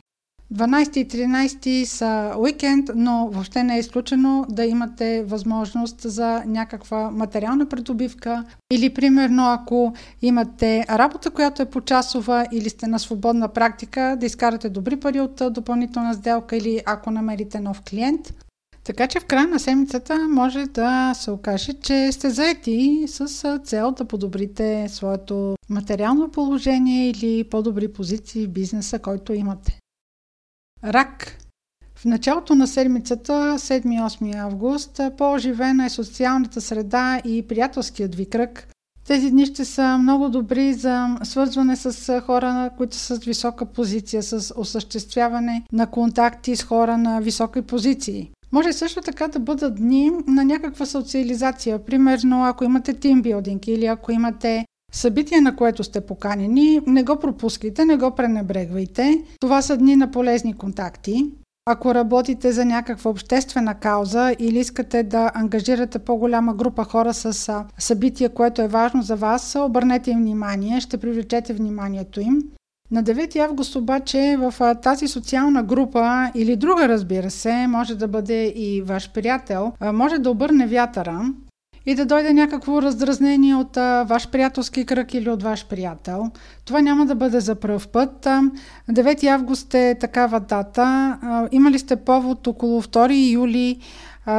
12 0.53 0.97
и 0.97 1.09
13 1.09 1.85
са 1.85 2.35
уикенд, 2.39 2.91
но 2.95 3.29
въобще 3.33 3.63
не 3.63 3.77
е 3.77 3.79
изключено 3.79 4.47
да 4.49 4.65
имате 4.65 5.25
възможност 5.25 6.01
за 6.01 6.43
някаква 6.47 7.11
материална 7.11 7.67
придобивка 7.67 8.45
или 8.73 8.95
примерно 8.95 9.53
ако 9.53 9.93
имате 10.23 10.85
работа, 10.91 11.31
която 11.31 11.63
е 11.63 11.71
почасова 11.71 12.47
или 12.53 12.69
сте 12.69 12.87
на 12.87 12.99
свободна 12.99 13.49
практика, 13.49 14.17
да 14.21 14.27
изкарате 14.27 14.69
добри 14.69 14.97
пари 14.97 15.21
от 15.21 15.43
допълнителна 15.51 16.15
сделка 16.15 16.57
или 16.57 16.81
ако 16.87 17.11
намерите 17.11 17.61
нов 17.61 17.83
клиент. 17.91 18.35
Така 18.85 19.07
че 19.07 19.21
в 19.21 19.25
края 19.25 19.49
на 19.49 19.59
седмицата 19.59 20.29
може 20.29 20.67
да 20.67 21.15
се 21.15 21.31
окаже, 21.31 21.73
че 21.73 22.13
сте 22.13 22.31
заети 22.31 23.05
с 23.07 23.59
цел 23.65 23.91
да 23.91 24.05
подобрите 24.05 24.87
своето 24.89 25.57
материално 25.71 26.29
положение 26.29 27.11
или 27.11 27.45
по-добри 27.45 27.93
позиции 27.93 28.47
в 28.47 28.51
бизнеса, 28.51 28.99
който 28.99 29.33
имате. 29.33 29.82
Рак. 30.85 31.39
В 31.95 32.05
началото 32.05 32.55
на 32.55 32.67
седмицата, 32.67 33.33
7-8 33.59 34.39
август, 34.39 35.01
по-оживена 35.19 35.85
е 35.85 35.89
социалната 35.89 36.61
среда 36.61 37.21
и 37.25 37.49
приятелският 37.49 38.15
ви 38.15 38.27
кръг. 38.27 38.69
Тези 39.07 39.31
дни 39.31 39.47
ще 39.47 39.65
са 39.65 39.99
много 39.99 40.29
добри 40.29 40.75
за 40.75 41.17
свързване 41.23 41.77
с 41.77 42.21
хора, 42.21 42.71
които 42.77 42.97
са 42.97 43.17
с 43.17 43.25
висока 43.25 43.67
позиция, 43.67 44.23
с 44.23 44.55
осъществяване 44.57 45.63
на 45.73 45.87
контакти 45.87 46.57
с 46.57 46.63
хора 46.63 46.99
на 46.99 47.21
високи 47.21 47.63
позиции. 47.63 48.31
Може 48.53 48.73
също 48.73 49.01
така 49.01 49.29
да 49.29 49.39
бъдат 49.39 49.75
дни 49.75 50.11
на 50.27 50.45
някаква 50.45 50.87
социализация. 50.87 51.85
Примерно, 51.85 52.45
ако 52.45 52.65
имате 52.65 52.95
тимбилдинг 52.95 53.67
или 53.67 53.87
ако 53.87 54.13
имате 54.13 54.65
събитие, 54.93 55.41
на 55.41 55.57
което 55.57 55.85
сте 55.85 56.01
поканени, 56.01 56.81
не 56.87 57.03
го 57.03 57.17
пропускайте, 57.17 57.85
не 57.85 57.97
го 57.97 58.11
пренебрегвайте. 58.11 59.25
Това 59.41 59.63
са 59.63 59.77
дни 59.77 59.97
на 59.97 60.11
полезни 60.11 60.55
контакти. 60.55 61.31
Ако 61.67 61.95
работите 61.95 62.53
за 62.53 62.65
някаква 62.65 63.11
обществена 63.11 63.75
кауза 63.75 64.35
или 64.39 64.59
искате 64.59 65.03
да 65.03 65.31
ангажирате 65.35 65.99
по-голяма 65.99 66.55
група 66.55 66.85
хора 66.85 67.15
с 67.15 67.65
събитие, 67.79 68.29
което 68.29 68.63
е 68.63 68.69
важно 68.69 69.03
за 69.03 69.17
вас, 69.17 69.57
обърнете 69.61 70.11
им 70.11 70.19
внимание, 70.19 70.81
ще 70.81 70.99
привлечете 70.99 71.53
вниманието 71.53 72.21
им. 72.21 72.43
На 72.91 73.05
9 73.05 73.39
август 73.39 73.77
обаче 73.77 74.37
в 74.39 74.75
тази 74.83 75.09
социална 75.09 75.63
група 75.63 76.31
или 76.35 76.57
друга, 76.57 76.89
разбира 76.89 77.31
се, 77.31 77.67
може 77.67 77.95
да 77.95 78.09
бъде 78.09 78.47
и 78.47 78.83
ваш 78.83 79.13
приятел, 79.13 79.73
може 79.93 80.19
да 80.19 80.31
обърне 80.31 80.67
вятъра 80.67 81.33
и 81.87 81.95
да 81.95 82.07
дойде 82.07 82.33
някакво 82.33 82.83
раздразнение 82.83 83.55
от 83.55 83.77
а, 83.77 84.03
ваш 84.03 84.29
приятелски 84.29 84.87
кръг 84.87 85.15
или 85.15 85.31
от 85.31 85.43
ваш 85.43 85.67
приятел. 85.67 86.31
Това 86.65 86.81
няма 86.81 87.07
да 87.07 87.15
бъде 87.15 87.41
за 87.41 87.55
пръв 87.55 87.89
път. 87.89 88.29
9 88.91 89.27
август 89.27 89.75
е 89.75 89.97
такава 90.01 90.41
дата. 90.41 91.19
Имали 91.53 91.79
сте 91.79 91.97
повод 91.97 92.47
около 92.47 92.83
2 92.83 93.33
юли 93.33 93.79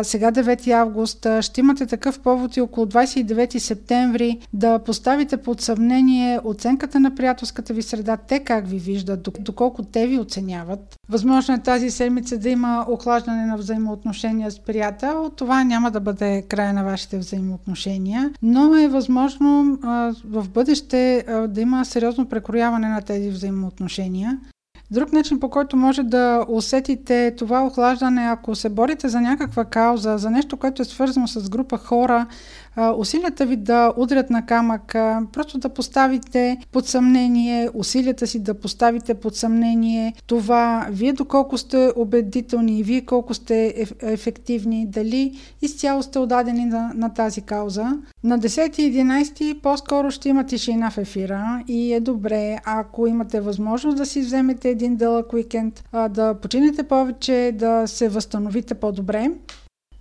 сега 0.03 0.31
9 0.31 0.71
август, 0.71 1.27
ще 1.41 1.61
имате 1.61 1.85
такъв 1.85 2.19
повод 2.19 2.57
и 2.57 2.61
около 2.61 2.85
29 2.85 3.57
септември 3.57 4.39
да 4.53 4.79
поставите 4.79 5.37
под 5.37 5.61
съмнение 5.61 6.39
оценката 6.43 6.99
на 6.99 7.15
приятелската 7.15 7.73
ви 7.73 7.81
среда, 7.81 8.17
те 8.17 8.39
как 8.39 8.67
ви 8.67 8.77
виждат, 8.77 9.29
доколко 9.39 9.83
те 9.83 10.07
ви 10.07 10.19
оценяват. 10.19 10.95
Възможно 11.09 11.55
е 11.55 11.59
тази 11.59 11.91
седмица 11.91 12.37
да 12.37 12.49
има 12.49 12.85
охлаждане 12.89 13.45
на 13.45 13.57
взаимоотношения 13.57 14.51
с 14.51 14.59
приятел. 14.59 15.31
Това 15.35 15.63
няма 15.63 15.91
да 15.91 15.99
бъде 15.99 16.41
края 16.41 16.73
на 16.73 16.83
вашите 16.83 17.17
взаимоотношения, 17.17 18.31
но 18.41 18.75
е 18.75 18.87
възможно 18.87 19.77
в 20.25 20.49
бъдеще 20.49 21.25
да 21.47 21.61
има 21.61 21.85
сериозно 21.85 22.12
прекрояване 22.29 22.87
на 22.87 23.01
тези 23.01 23.29
взаимоотношения. 23.29 24.39
Друг 24.91 25.13
начин, 25.13 25.39
по 25.39 25.49
който 25.49 25.77
може 25.77 26.03
да 26.03 26.45
усетите 26.49 27.35
това 27.37 27.65
охлаждане, 27.65 28.21
ако 28.21 28.55
се 28.55 28.69
борите 28.69 29.09
за 29.09 29.21
някаква 29.21 29.65
кауза, 29.65 30.17
за 30.17 30.29
нещо, 30.29 30.57
което 30.57 30.81
е 30.81 30.85
свързано 30.85 31.27
с 31.27 31.49
група 31.49 31.77
хора, 31.77 32.25
усилията 32.97 33.45
ви 33.45 33.55
да 33.55 33.93
удрят 33.97 34.29
на 34.29 34.45
камък, 34.45 34.95
просто 35.33 35.57
да 35.57 35.69
поставите 35.69 36.57
под 36.71 36.87
съмнение, 36.87 37.69
усилията 37.73 38.27
си 38.27 38.39
да 38.39 38.53
поставите 38.53 39.13
под 39.13 39.35
съмнение 39.35 40.13
това, 40.27 40.87
вие 40.89 41.13
доколко 41.13 41.57
сте 41.57 41.91
убедителни, 41.95 42.83
вие 42.83 43.01
колко 43.01 43.33
сте 43.33 43.87
ефективни, 44.01 44.87
дали 44.87 45.39
изцяло 45.61 46.03
сте 46.03 46.19
отдадени 46.19 46.65
на, 46.65 46.91
на 46.95 47.13
тази 47.13 47.41
кауза. 47.41 47.97
На 48.23 48.39
10 48.39 48.79
и 48.79 48.93
11 48.93 49.61
по-скоро 49.61 50.11
ще 50.11 50.29
има 50.29 50.45
тишина 50.45 50.89
в 50.91 50.97
ефира 50.97 51.63
и 51.67 51.93
е 51.93 51.99
добре, 51.99 52.57
ако 52.65 53.07
имате 53.07 53.41
възможност 53.41 53.97
да 53.97 54.05
си 54.05 54.21
вземете 54.21 54.69
един 54.69 54.95
дълъг 54.95 55.33
уикенд, 55.33 55.83
да 56.09 56.33
починете 56.33 56.83
повече, 56.83 57.51
да 57.55 57.87
се 57.87 58.09
възстановите 58.09 58.73
по-добре. 58.73 59.31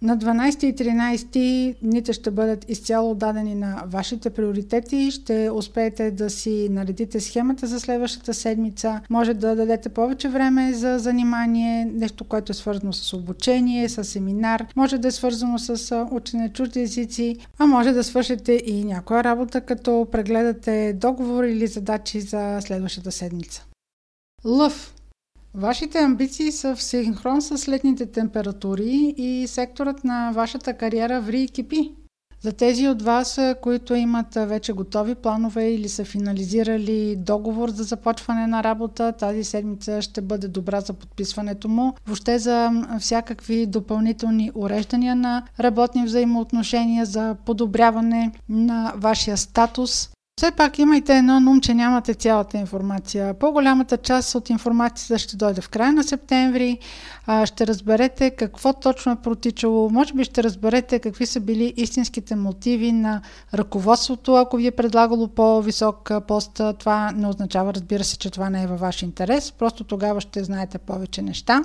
На 0.02 0.18
12 0.18 0.64
и 0.64 0.74
13 0.74 1.74
дните 1.82 2.12
ще 2.12 2.30
бъдат 2.30 2.70
изцяло 2.70 3.10
отдадени 3.10 3.54
на 3.54 3.82
вашите 3.86 4.30
приоритети. 4.30 5.10
Ще 5.10 5.50
успеете 5.54 6.10
да 6.10 6.30
си 6.30 6.68
наредите 6.70 7.20
схемата 7.20 7.66
за 7.66 7.80
следващата 7.80 8.34
седмица. 8.34 9.00
Може 9.10 9.34
да 9.34 9.56
дадете 9.56 9.88
повече 9.88 10.28
време 10.28 10.72
за 10.72 10.98
занимание, 10.98 11.84
нещо, 11.84 12.24
което 12.24 12.52
е 12.52 12.54
свързано 12.54 12.92
с 12.92 13.12
обучение, 13.12 13.88
с 13.88 14.04
семинар. 14.04 14.66
Може 14.76 14.98
да 14.98 15.08
е 15.08 15.10
свързано 15.10 15.58
с 15.58 16.06
учене 16.10 16.52
чужди 16.52 16.80
езици, 16.80 17.36
а 17.58 17.66
може 17.66 17.92
да 17.92 18.04
свършите 18.04 18.62
и 18.66 18.84
някоя 18.84 19.24
работа, 19.24 19.60
като 19.60 20.06
прегледате 20.12 20.92
договор 20.92 21.44
или 21.44 21.66
задачи 21.66 22.20
за 22.20 22.58
следващата 22.60 23.12
седмица. 23.12 23.64
Лъв 24.44 24.94
Вашите 25.54 25.98
амбиции 25.98 26.52
са 26.52 26.76
в 26.76 26.82
синхрон 26.82 27.42
с 27.42 27.68
летните 27.68 28.06
температури 28.06 29.14
и 29.16 29.46
секторът 29.46 30.04
на 30.04 30.32
вашата 30.34 30.74
кариера 30.74 31.20
ври 31.20 31.42
и 31.42 31.48
кипи. 31.48 31.92
За 32.40 32.52
тези 32.52 32.88
от 32.88 33.02
вас, 33.02 33.40
които 33.62 33.94
имат 33.94 34.34
вече 34.34 34.72
готови 34.72 35.14
планове 35.14 35.70
или 35.70 35.88
са 35.88 36.04
финализирали 36.04 37.16
договор 37.16 37.68
за 37.68 37.82
започване 37.82 38.46
на 38.46 38.64
работа, 38.64 39.12
тази 39.12 39.44
седмица 39.44 40.02
ще 40.02 40.20
бъде 40.20 40.48
добра 40.48 40.80
за 40.80 40.92
подписването 40.92 41.68
му. 41.68 41.94
Въобще 42.06 42.38
за 42.38 42.70
всякакви 43.00 43.66
допълнителни 43.66 44.50
уреждания 44.54 45.16
на 45.16 45.44
работни 45.60 46.04
взаимоотношения, 46.04 47.06
за 47.06 47.36
подобряване 47.46 48.32
на 48.48 48.92
вашия 48.96 49.36
статус 49.36 50.10
все 50.42 50.50
пак 50.50 50.78
имайте 50.78 51.16
едно 51.16 51.36
ум, 51.36 51.60
че 51.60 51.74
нямате 51.74 52.14
цялата 52.14 52.58
информация. 52.58 53.34
По-голямата 53.34 53.96
част 53.96 54.34
от 54.34 54.50
информацията 54.50 55.18
ще 55.18 55.36
дойде 55.36 55.60
в 55.60 55.68
края 55.68 55.92
на 55.92 56.04
септември. 56.04 56.78
ще 57.44 57.66
разберете 57.66 58.30
какво 58.30 58.72
точно 58.72 59.12
е 59.12 59.16
протичало. 59.16 59.90
Може 59.90 60.14
би 60.14 60.24
ще 60.24 60.42
разберете 60.42 60.98
какви 60.98 61.26
са 61.26 61.40
били 61.40 61.74
истинските 61.76 62.36
мотиви 62.36 62.92
на 62.92 63.22
ръководството, 63.54 64.34
ако 64.34 64.56
ви 64.56 64.66
е 64.66 64.70
предлагало 64.70 65.28
по-висок 65.28 66.10
пост. 66.28 66.60
Това 66.78 67.12
не 67.12 67.28
означава, 67.28 67.74
разбира 67.74 68.04
се, 68.04 68.18
че 68.18 68.30
това 68.30 68.50
не 68.50 68.62
е 68.62 68.66
във 68.66 68.80
ваш 68.80 69.02
интерес. 69.02 69.52
Просто 69.52 69.84
тогава 69.84 70.20
ще 70.20 70.44
знаете 70.44 70.78
повече 70.78 71.22
неща. 71.22 71.62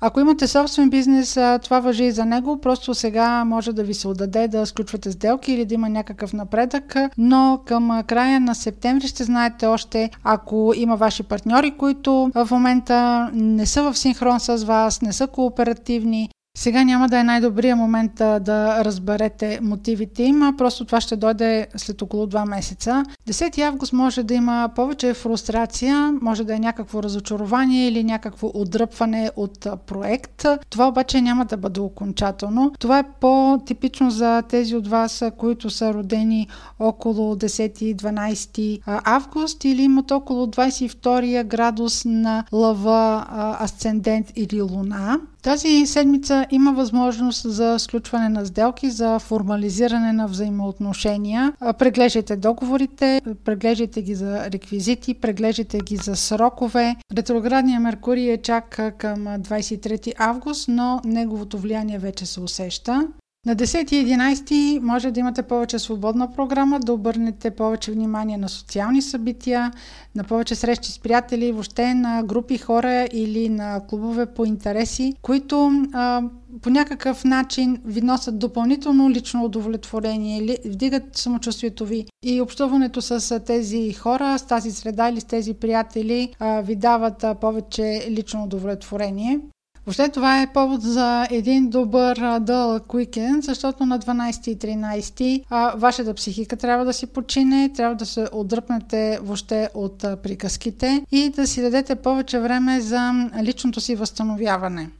Ако 0.00 0.20
имате 0.20 0.46
собствен 0.46 0.90
бизнес, 0.90 1.38
това 1.62 1.80
въжи 1.80 2.04
и 2.04 2.12
за 2.12 2.24
него. 2.24 2.60
Просто 2.60 2.94
сега 2.94 3.44
може 3.44 3.72
да 3.72 3.84
ви 3.84 3.94
се 3.94 4.08
отдаде 4.08 4.48
да 4.48 4.66
сключвате 4.66 5.10
сделки 5.10 5.52
или 5.52 5.64
да 5.64 5.74
има 5.74 5.88
някакъв 5.88 6.32
напредък, 6.32 6.96
но 7.18 7.60
към 7.66 8.02
края 8.06 8.40
на 8.40 8.54
септември 8.54 9.08
ще 9.08 9.24
знаете 9.24 9.66
още, 9.66 10.10
ако 10.24 10.72
има 10.76 10.96
ваши 10.96 11.22
партньори, 11.22 11.70
които 11.70 12.30
в 12.34 12.48
момента 12.50 13.30
не 13.34 13.66
са 13.66 13.82
в 13.82 13.98
синхрон 13.98 14.40
с 14.40 14.64
вас, 14.64 15.02
не 15.02 15.12
са 15.12 15.26
кооперативни, 15.26 16.30
сега 16.58 16.84
няма 16.84 17.08
да 17.08 17.18
е 17.18 17.24
най-добрия 17.24 17.76
момент 17.76 18.14
да 18.14 18.84
разберете 18.84 19.58
мотивите 19.62 20.22
им, 20.22 20.42
а 20.42 20.52
просто 20.58 20.84
това 20.84 21.00
ще 21.00 21.16
дойде 21.16 21.66
след 21.76 22.02
около 22.02 22.26
2 22.26 22.48
месеца. 22.48 23.04
10 23.28 23.62
август 23.62 23.92
може 23.92 24.22
да 24.22 24.34
има 24.34 24.70
повече 24.74 25.14
фрустрация, 25.14 26.14
може 26.22 26.44
да 26.44 26.54
е 26.54 26.58
някакво 26.58 27.02
разочарование 27.02 27.88
или 27.88 28.04
някакво 28.04 28.50
отдръпване 28.54 29.30
от 29.36 29.66
проект. 29.86 30.46
Това 30.70 30.88
обаче 30.88 31.20
няма 31.20 31.44
да 31.44 31.56
бъде 31.56 31.80
окончателно. 31.80 32.72
Това 32.78 32.98
е 32.98 33.04
по-типично 33.20 34.10
за 34.10 34.42
тези 34.42 34.76
от 34.76 34.88
вас, 34.88 35.22
които 35.36 35.70
са 35.70 35.94
родени 35.94 36.48
около 36.78 37.34
10-12 37.34 38.80
август 38.86 39.64
или 39.64 39.82
имат 39.82 40.10
около 40.10 40.46
22 40.46 41.44
градус 41.44 42.04
на 42.04 42.44
лъва, 42.52 43.26
асцендент 43.60 44.32
или 44.36 44.62
луна. 44.62 45.20
Тази 45.46 45.86
седмица 45.86 46.46
има 46.50 46.72
възможност 46.72 47.50
за 47.50 47.78
сключване 47.78 48.28
на 48.28 48.46
сделки, 48.46 48.90
за 48.90 49.18
формализиране 49.18 50.12
на 50.12 50.26
взаимоотношения. 50.26 51.52
Преглеждайте 51.78 52.36
договорите, 52.36 53.20
преглеждайте 53.44 54.02
ги 54.02 54.14
за 54.14 54.50
реквизити, 54.50 55.14
преглеждайте 55.14 55.78
ги 55.78 55.96
за 55.96 56.16
срокове. 56.16 56.96
Ретроградния 57.16 57.80
Меркурий 57.80 58.30
е 58.30 58.42
чак 58.42 58.80
към 58.98 59.18
23 59.18 60.12
август, 60.18 60.68
но 60.68 61.00
неговото 61.04 61.58
влияние 61.58 61.98
вече 61.98 62.26
се 62.26 62.40
усеща. 62.40 63.08
На 63.46 63.56
10 63.56 63.92
и 63.92 64.06
11 64.06 64.78
може 64.78 65.10
да 65.10 65.20
имате 65.20 65.42
повече 65.42 65.78
свободна 65.78 66.32
програма, 66.32 66.80
да 66.80 66.92
обърнете 66.92 67.50
повече 67.50 67.92
внимание 67.92 68.36
на 68.38 68.48
социални 68.48 69.02
събития, 69.02 69.72
на 70.14 70.24
повече 70.24 70.54
срещи 70.54 70.92
с 70.92 70.98
приятели, 70.98 71.52
въобще 71.52 71.94
на 71.94 72.22
групи 72.22 72.58
хора 72.58 73.08
или 73.12 73.48
на 73.48 73.80
клубове 73.88 74.26
по 74.26 74.44
интереси, 74.44 75.14
които 75.22 75.70
а, 75.92 76.22
по 76.62 76.70
някакъв 76.70 77.24
начин 77.24 77.78
ви 77.84 78.00
носят 78.00 78.38
допълнително 78.38 79.10
лично 79.10 79.44
удовлетворение, 79.44 80.58
вдигат 80.64 81.16
самочувствието 81.16 81.86
ви 81.86 82.06
и 82.24 82.40
общуването 82.40 83.02
с 83.02 83.40
тези 83.40 83.92
хора, 83.92 84.38
с 84.38 84.42
тази 84.46 84.72
среда 84.72 85.08
или 85.08 85.20
с 85.20 85.24
тези 85.24 85.54
приятели 85.54 86.34
ви 86.62 86.76
дават 86.76 87.24
повече 87.40 88.06
лично 88.10 88.44
удовлетворение. 88.44 89.40
Въобще 89.86 90.08
това 90.08 90.42
е 90.42 90.52
повод 90.52 90.82
за 90.82 91.26
един 91.30 91.70
добър 91.70 92.40
дълъг 92.40 92.94
уикенд, 92.94 93.44
защото 93.44 93.86
на 93.86 93.98
12 93.98 94.48
и 94.48 94.58
13 94.58 95.44
а, 95.50 95.76
вашата 95.76 96.14
психика 96.14 96.56
трябва 96.56 96.84
да 96.84 96.92
си 96.92 97.06
почине, 97.06 97.72
трябва 97.72 97.96
да 97.96 98.06
се 98.06 98.28
отдръпнете 98.32 99.18
въобще 99.22 99.68
от 99.74 100.04
а, 100.04 100.16
приказките 100.16 101.06
и 101.12 101.30
да 101.30 101.46
си 101.46 101.62
дадете 101.62 101.94
повече 101.94 102.38
време 102.38 102.80
за 102.80 103.30
личното 103.42 103.80
си 103.80 103.94
възстановяване. 103.94 104.90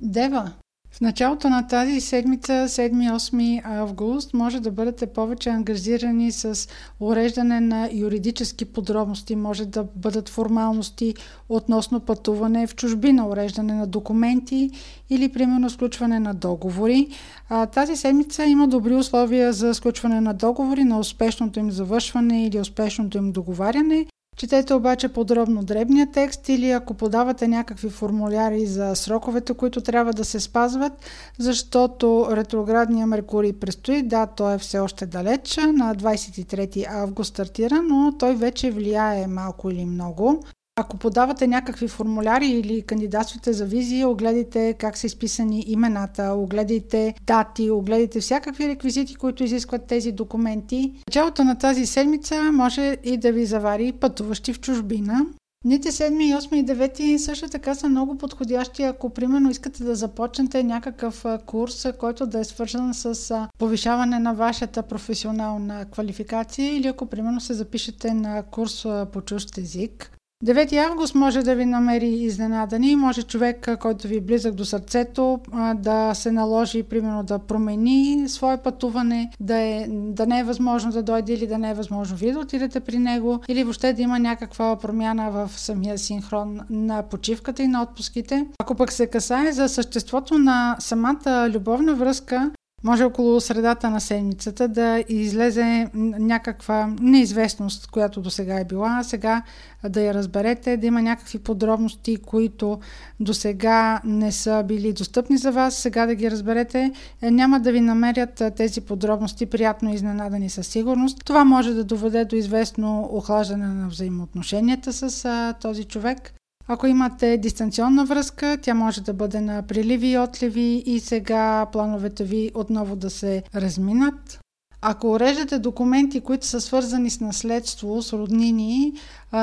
Дева, 0.00 0.52
в 0.98 1.00
началото 1.00 1.48
на 1.48 1.66
тази 1.66 2.00
седмица, 2.00 2.52
7-8 2.52 3.60
август, 3.64 4.34
може 4.34 4.60
да 4.60 4.70
бъдете 4.70 5.06
повече 5.06 5.50
ангажирани 5.50 6.32
с 6.32 6.68
уреждане 7.00 7.60
на 7.60 7.88
юридически 7.92 8.64
подробности, 8.64 9.36
може 9.36 9.66
да 9.66 9.84
бъдат 9.96 10.28
формалности 10.28 11.14
относно 11.48 12.00
пътуване 12.00 12.66
в 12.66 12.74
чужбина, 12.74 13.28
уреждане 13.28 13.74
на 13.74 13.86
документи 13.86 14.70
или 15.10 15.32
примерно 15.32 15.70
сключване 15.70 16.20
на 16.20 16.34
договори. 16.34 17.08
А, 17.48 17.66
тази 17.66 17.96
седмица 17.96 18.44
има 18.44 18.68
добри 18.68 18.94
условия 18.94 19.52
за 19.52 19.74
сключване 19.74 20.20
на 20.20 20.34
договори, 20.34 20.84
на 20.84 20.98
успешното 20.98 21.58
им 21.58 21.70
завършване 21.70 22.46
или 22.46 22.60
успешното 22.60 23.18
им 23.18 23.32
договаряне 23.32 24.06
Четете 24.38 24.74
обаче 24.74 25.08
подробно 25.08 25.62
дребния 25.62 26.06
текст 26.12 26.48
или 26.48 26.70
ако 26.70 26.94
подавате 26.94 27.48
някакви 27.48 27.90
формуляри 27.90 28.66
за 28.66 28.96
сроковете, 28.96 29.54
които 29.54 29.80
трябва 29.80 30.12
да 30.12 30.24
се 30.24 30.40
спазват, 30.40 30.92
защото 31.38 32.28
ретроградния 32.32 33.06
Меркурий 33.06 33.52
предстои. 33.52 34.02
Да, 34.02 34.26
той 34.26 34.54
е 34.54 34.58
все 34.58 34.78
още 34.78 35.06
далеч, 35.06 35.56
на 35.56 35.94
23 35.94 36.86
август 36.88 37.28
стартира, 37.28 37.82
но 37.82 38.18
той 38.18 38.34
вече 38.34 38.70
влияе 38.70 39.26
малко 39.26 39.70
или 39.70 39.84
много. 39.84 40.42
Ако 40.80 40.96
подавате 40.96 41.46
някакви 41.46 41.88
формуляри 41.88 42.46
или 42.46 42.82
кандидатствате 42.82 43.52
за 43.52 43.64
визия, 43.64 44.08
огледайте 44.08 44.74
как 44.74 44.96
са 44.96 45.06
изписани 45.06 45.64
имената, 45.66 46.34
огледайте 46.36 47.14
дати, 47.26 47.70
огледайте 47.70 48.20
всякакви 48.20 48.68
реквизити, 48.68 49.14
които 49.14 49.44
изискват 49.44 49.86
тези 49.86 50.12
документи. 50.12 50.92
Началото 51.08 51.44
на 51.44 51.58
тази 51.58 51.86
седмица 51.86 52.52
може 52.52 52.96
и 53.04 53.16
да 53.16 53.32
ви 53.32 53.46
завари 53.46 53.92
пътуващи 53.92 54.52
в 54.52 54.60
чужбина. 54.60 55.26
Дните 55.64 55.92
7, 55.92 56.38
8 56.38 56.54
и 56.54 56.66
9 56.66 57.16
също 57.16 57.48
така 57.48 57.74
са 57.74 57.88
много 57.88 58.18
подходящи, 58.18 58.82
ако 58.82 59.10
примерно 59.10 59.50
искате 59.50 59.84
да 59.84 59.94
започнете 59.94 60.62
някакъв 60.62 61.24
курс, 61.46 61.86
който 61.98 62.26
да 62.26 62.40
е 62.40 62.44
свързан 62.44 62.94
с 62.94 63.48
повишаване 63.58 64.18
на 64.18 64.32
вашата 64.32 64.82
професионална 64.82 65.84
квалификация 65.84 66.76
или 66.76 66.86
ако 66.86 67.06
примерно 67.06 67.40
се 67.40 67.54
запишете 67.54 68.14
на 68.14 68.42
курс 68.42 68.86
по 69.12 69.20
чужд 69.20 69.58
език. 69.58 70.17
9 70.44 70.76
август 70.90 71.14
може 71.14 71.42
да 71.42 71.54
ви 71.54 71.64
намери 71.64 72.06
изненадани, 72.06 72.96
може 72.96 73.22
човек, 73.22 73.68
който 73.80 74.08
ви 74.08 74.16
е 74.16 74.20
близък 74.20 74.54
до 74.54 74.64
сърцето, 74.64 75.40
да 75.74 76.14
се 76.14 76.32
наложи, 76.32 76.82
примерно, 76.82 77.22
да 77.22 77.38
промени 77.38 78.28
свое 78.28 78.56
пътуване, 78.56 79.30
да, 79.40 79.56
е, 79.56 79.86
да 79.90 80.26
не 80.26 80.40
е 80.40 80.44
възможно 80.44 80.92
да 80.92 81.02
дойде 81.02 81.32
или 81.32 81.46
да 81.46 81.58
не 81.58 81.70
е 81.70 81.74
възможно 81.74 82.16
вие 82.16 82.32
да 82.32 82.40
отидете 82.40 82.80
при 82.80 82.98
него, 82.98 83.40
или 83.48 83.64
въобще 83.64 83.92
да 83.92 84.02
има 84.02 84.18
някаква 84.18 84.76
промяна 84.76 85.30
в 85.30 85.50
самия 85.56 85.98
синхрон 85.98 86.60
на 86.70 87.02
почивката 87.02 87.62
и 87.62 87.68
на 87.68 87.82
отпуските. 87.82 88.46
Ако 88.58 88.74
пък 88.74 88.92
се 88.92 89.06
касае 89.06 89.52
за 89.52 89.68
съществото 89.68 90.38
на 90.38 90.76
самата 90.78 91.50
любовна 91.50 91.94
връзка, 91.94 92.50
може 92.84 93.04
около 93.04 93.40
средата 93.40 93.90
на 93.90 94.00
седмицата 94.00 94.68
да 94.68 95.04
излезе 95.08 95.88
някаква 95.94 96.90
неизвестност, 97.00 97.86
която 97.86 98.20
до 98.20 98.30
сега 98.30 98.60
е 98.60 98.64
била, 98.64 99.02
сега 99.02 99.42
да 99.88 100.02
я 100.02 100.14
разберете, 100.14 100.76
да 100.76 100.86
има 100.86 101.02
някакви 101.02 101.38
подробности, 101.38 102.16
които 102.16 102.78
до 103.20 103.34
сега 103.34 104.00
не 104.04 104.32
са 104.32 104.64
били 104.68 104.92
достъпни 104.92 105.36
за 105.36 105.52
вас, 105.52 105.74
сега 105.74 106.06
да 106.06 106.14
ги 106.14 106.30
разберете, 106.30 106.92
е, 107.22 107.30
няма 107.30 107.60
да 107.60 107.72
ви 107.72 107.80
намерят 107.80 108.42
тези 108.56 108.80
подробности 108.80 109.46
приятно 109.46 109.94
изненадани 109.94 110.50
със 110.50 110.66
сигурност. 110.66 111.24
Това 111.24 111.44
може 111.44 111.74
да 111.74 111.84
доведе 111.84 112.24
до 112.24 112.36
известно 112.36 113.08
охлаждане 113.12 113.66
на 113.66 113.88
взаимоотношенията 113.88 114.92
с 114.92 115.54
този 115.60 115.84
човек. 115.84 116.32
Ако 116.70 116.86
имате 116.86 117.38
дистанционна 117.38 118.04
връзка, 118.04 118.58
тя 118.62 118.74
може 118.74 119.00
да 119.00 119.12
бъде 119.12 119.40
на 119.40 119.62
приливи 119.62 120.08
и 120.08 120.18
отливи 120.18 120.82
и 120.86 121.00
сега 121.00 121.66
плановете 121.72 122.24
ви 122.24 122.50
отново 122.54 122.96
да 122.96 123.10
се 123.10 123.42
разминат. 123.54 124.40
Ако 124.80 125.10
уреждате 125.10 125.58
документи, 125.58 126.20
които 126.20 126.46
са 126.46 126.60
свързани 126.60 127.10
с 127.10 127.20
наследство, 127.20 128.02
с 128.02 128.12
роднини, 128.12 128.92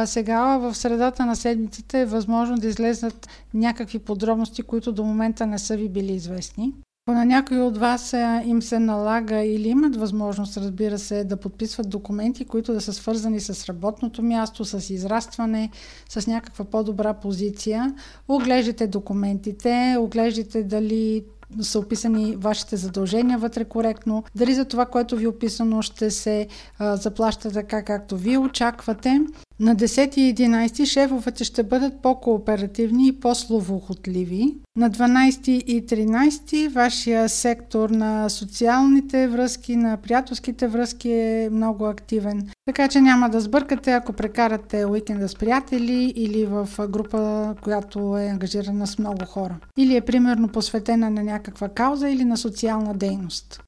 сега 0.05 0.57
в 0.57 0.75
средата 0.75 1.25
на 1.25 1.35
седмицата 1.35 1.97
е 1.97 2.05
възможно 2.05 2.57
да 2.57 2.67
излезнат 2.67 3.27
някакви 3.53 3.99
подробности, 3.99 4.63
които 4.63 4.91
до 4.91 5.03
момента 5.03 5.45
не 5.47 5.59
са 5.59 5.77
ви 5.77 5.89
били 5.89 6.11
известни. 6.13 6.73
Ако 7.07 7.17
на 7.17 7.25
някой 7.25 7.61
от 7.61 7.77
вас 7.77 8.13
им 8.45 8.61
се 8.61 8.79
налага 8.79 9.43
или 9.43 9.67
имат 9.67 9.95
възможност, 9.95 10.57
разбира 10.57 10.99
се, 10.99 11.23
да 11.23 11.37
подписват 11.37 11.89
документи, 11.89 12.45
които 12.45 12.73
да 12.73 12.81
са 12.81 12.93
свързани 12.93 13.39
с 13.39 13.69
работното 13.69 14.21
място, 14.21 14.65
с 14.65 14.89
израстване, 14.89 15.69
с 16.09 16.27
някаква 16.27 16.65
по-добра 16.65 17.13
позиция, 17.13 17.95
оглеждайте 18.27 18.87
документите, 18.87 19.95
оглеждайте 19.99 20.63
дали 20.63 21.23
са 21.61 21.79
описани 21.79 22.35
вашите 22.35 22.75
задължения 22.77 23.37
вътре 23.37 23.65
коректно, 23.65 24.23
дали 24.35 24.53
за 24.53 24.65
това, 24.65 24.85
което 24.85 25.15
ви 25.15 25.25
е 25.25 25.27
описано, 25.27 25.81
ще 25.81 26.11
се 26.11 26.47
а, 26.79 26.95
заплаща 26.95 27.51
така, 27.51 27.83
както 27.83 28.17
вие 28.17 28.37
очаквате. 28.37 29.21
На 29.59 29.75
10 29.75 30.17
и 30.17 30.35
11 30.35 30.85
шефовете 30.85 31.43
ще 31.43 31.63
бъдат 31.63 32.01
по-кооперативни 32.01 33.07
и 33.07 33.19
по-словохотливи. 33.19 34.55
На 34.77 34.91
12 34.91 35.49
и 35.49 35.85
13 35.85 36.69
вашия 36.69 37.29
сектор 37.29 37.89
на 37.89 38.29
социалните 38.29 39.27
връзки, 39.27 39.75
на 39.75 39.97
приятелските 39.97 40.67
връзки 40.67 41.11
е 41.11 41.49
много 41.51 41.85
активен. 41.85 42.49
Така 42.65 42.87
че 42.87 43.01
няма 43.01 43.29
да 43.29 43.41
сбъркате, 43.41 43.91
ако 43.91 44.13
прекарате 44.13 44.85
уикенда 44.85 45.29
с 45.29 45.35
приятели 45.35 46.13
или 46.15 46.45
в 46.45 46.69
група, 46.89 47.55
която 47.61 48.17
е 48.17 48.25
ангажирана 48.25 48.87
с 48.87 48.99
много 48.99 49.25
хора. 49.25 49.57
Или 49.77 49.95
е 49.95 50.01
примерно 50.01 50.47
посветена 50.47 51.09
на 51.09 51.23
някаква 51.23 51.69
кауза 51.69 52.09
или 52.09 52.25
на 52.25 52.37
социална 52.37 52.93
дейност. 52.93 53.63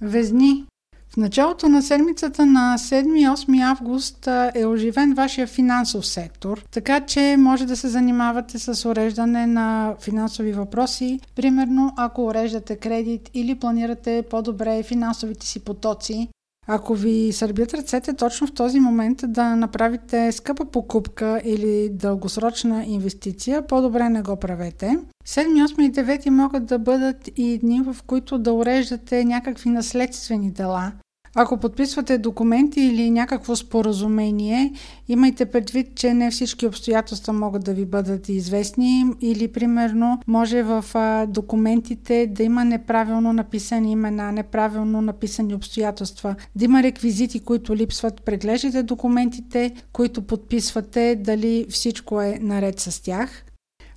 Везни. 0.00 0.64
В 1.12 1.16
началото 1.16 1.68
на 1.68 1.82
седмицата 1.82 2.46
на 2.46 2.74
7-8 2.78 3.70
август 3.70 4.28
е 4.54 4.66
оживен 4.66 5.14
вашия 5.14 5.46
финансов 5.46 6.06
сектор, 6.06 6.64
така 6.70 7.00
че 7.00 7.36
може 7.38 7.66
да 7.66 7.76
се 7.76 7.88
занимавате 7.88 8.58
с 8.58 8.88
уреждане 8.88 9.46
на 9.46 9.94
финансови 10.00 10.52
въпроси, 10.52 11.20
примерно 11.36 11.92
ако 11.96 12.26
уреждате 12.26 12.76
кредит 12.76 13.30
или 13.34 13.54
планирате 13.54 14.24
по-добре 14.30 14.82
финансовите 14.82 15.46
си 15.46 15.60
потоци, 15.60 16.28
ако 16.66 16.94
ви 16.94 17.32
сърбят 17.32 17.74
ръцете 17.74 18.14
точно 18.14 18.46
в 18.46 18.52
този 18.52 18.80
момент 18.80 19.18
да 19.28 19.56
направите 19.56 20.32
скъпа 20.32 20.64
покупка 20.64 21.40
или 21.44 21.88
дългосрочна 21.88 22.84
инвестиция, 22.84 23.66
по-добре 23.66 24.08
не 24.08 24.22
го 24.22 24.36
правете. 24.36 24.98
7, 25.26 25.66
8 25.66 25.82
и 25.82 25.92
9 25.92 26.30
могат 26.30 26.66
да 26.66 26.78
бъдат 26.78 27.30
и 27.36 27.58
дни, 27.58 27.82
в 27.82 27.96
които 28.06 28.38
да 28.38 28.52
уреждате 28.52 29.24
някакви 29.24 29.70
наследствени 29.70 30.50
дела, 30.50 30.92
ако 31.34 31.56
подписвате 31.56 32.18
документи 32.18 32.80
или 32.80 33.10
някакво 33.10 33.56
споразумение, 33.56 34.72
имайте 35.08 35.46
предвид, 35.46 35.94
че 35.94 36.14
не 36.14 36.30
всички 36.30 36.66
обстоятелства 36.66 37.32
могат 37.32 37.64
да 37.64 37.74
ви 37.74 37.84
бъдат 37.84 38.28
известни 38.28 39.04
или 39.20 39.48
примерно 39.48 40.20
може 40.26 40.62
в 40.62 40.84
документите 41.28 42.26
да 42.26 42.42
има 42.42 42.64
неправилно 42.64 43.32
написани 43.32 43.92
имена, 43.92 44.32
неправилно 44.32 45.02
написани 45.02 45.54
обстоятелства, 45.54 46.34
да 46.56 46.64
има 46.64 46.82
реквизити, 46.82 47.40
които 47.40 47.76
липсват. 47.76 48.22
Преглеждайте 48.22 48.82
документите, 48.82 49.74
които 49.92 50.22
подписвате, 50.22 51.16
дали 51.20 51.66
всичко 51.68 52.20
е 52.20 52.38
наред 52.40 52.80
с 52.80 53.02
тях. 53.02 53.44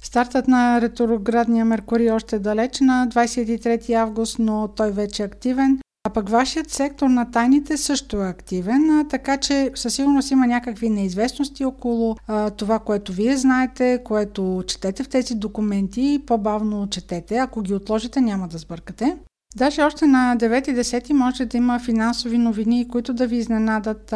Стартът 0.04 0.48
на 0.48 0.82
ретроградния 0.82 1.66
Меркурий 1.66 2.12
още 2.12 2.36
е 2.36 2.40
далеч 2.40 2.80
на 2.80 3.08
23 3.12 3.94
август, 3.94 4.40
но 4.40 4.68
той 4.68 4.92
вече 4.92 5.24
е 5.24 5.26
активен. 5.26 5.80
А 6.08 6.10
пък 6.10 6.30
вашият 6.30 6.70
сектор 6.70 7.08
на 7.08 7.32
тайните 7.32 7.78
също 7.78 8.24
е 8.24 8.30
активен, 8.30 9.08
така 9.10 9.38
че 9.38 9.72
със 9.76 9.94
сигурност 9.96 10.32
има 10.32 10.48
някакви 10.48 10.90
неизвестности 10.90 11.66
около 11.66 12.16
а, 12.28 12.50
това, 12.50 12.80
което 12.80 13.14
вие 13.14 13.38
знаете, 13.38 14.02
което 14.06 14.64
четете 14.68 15.04
в 15.04 15.10
тези 15.10 15.36
документи, 15.36 16.24
по-бавно 16.28 16.88
четете. 16.90 17.38
Ако 17.38 17.62
ги 17.62 17.74
отложите, 17.74 18.22
няма 18.22 18.48
да 18.48 18.58
сбъркате. 18.58 19.18
Даже 19.56 19.84
още 19.84 20.08
на 20.08 20.36
9 20.38 20.70
и 20.70 20.76
10 20.76 21.14
може 21.14 21.46
да 21.46 21.58
има 21.58 21.80
финансови 21.80 22.38
новини, 22.38 22.88
които 22.88 23.14
да 23.14 23.28
ви 23.28 23.36
изненадат 23.36 24.14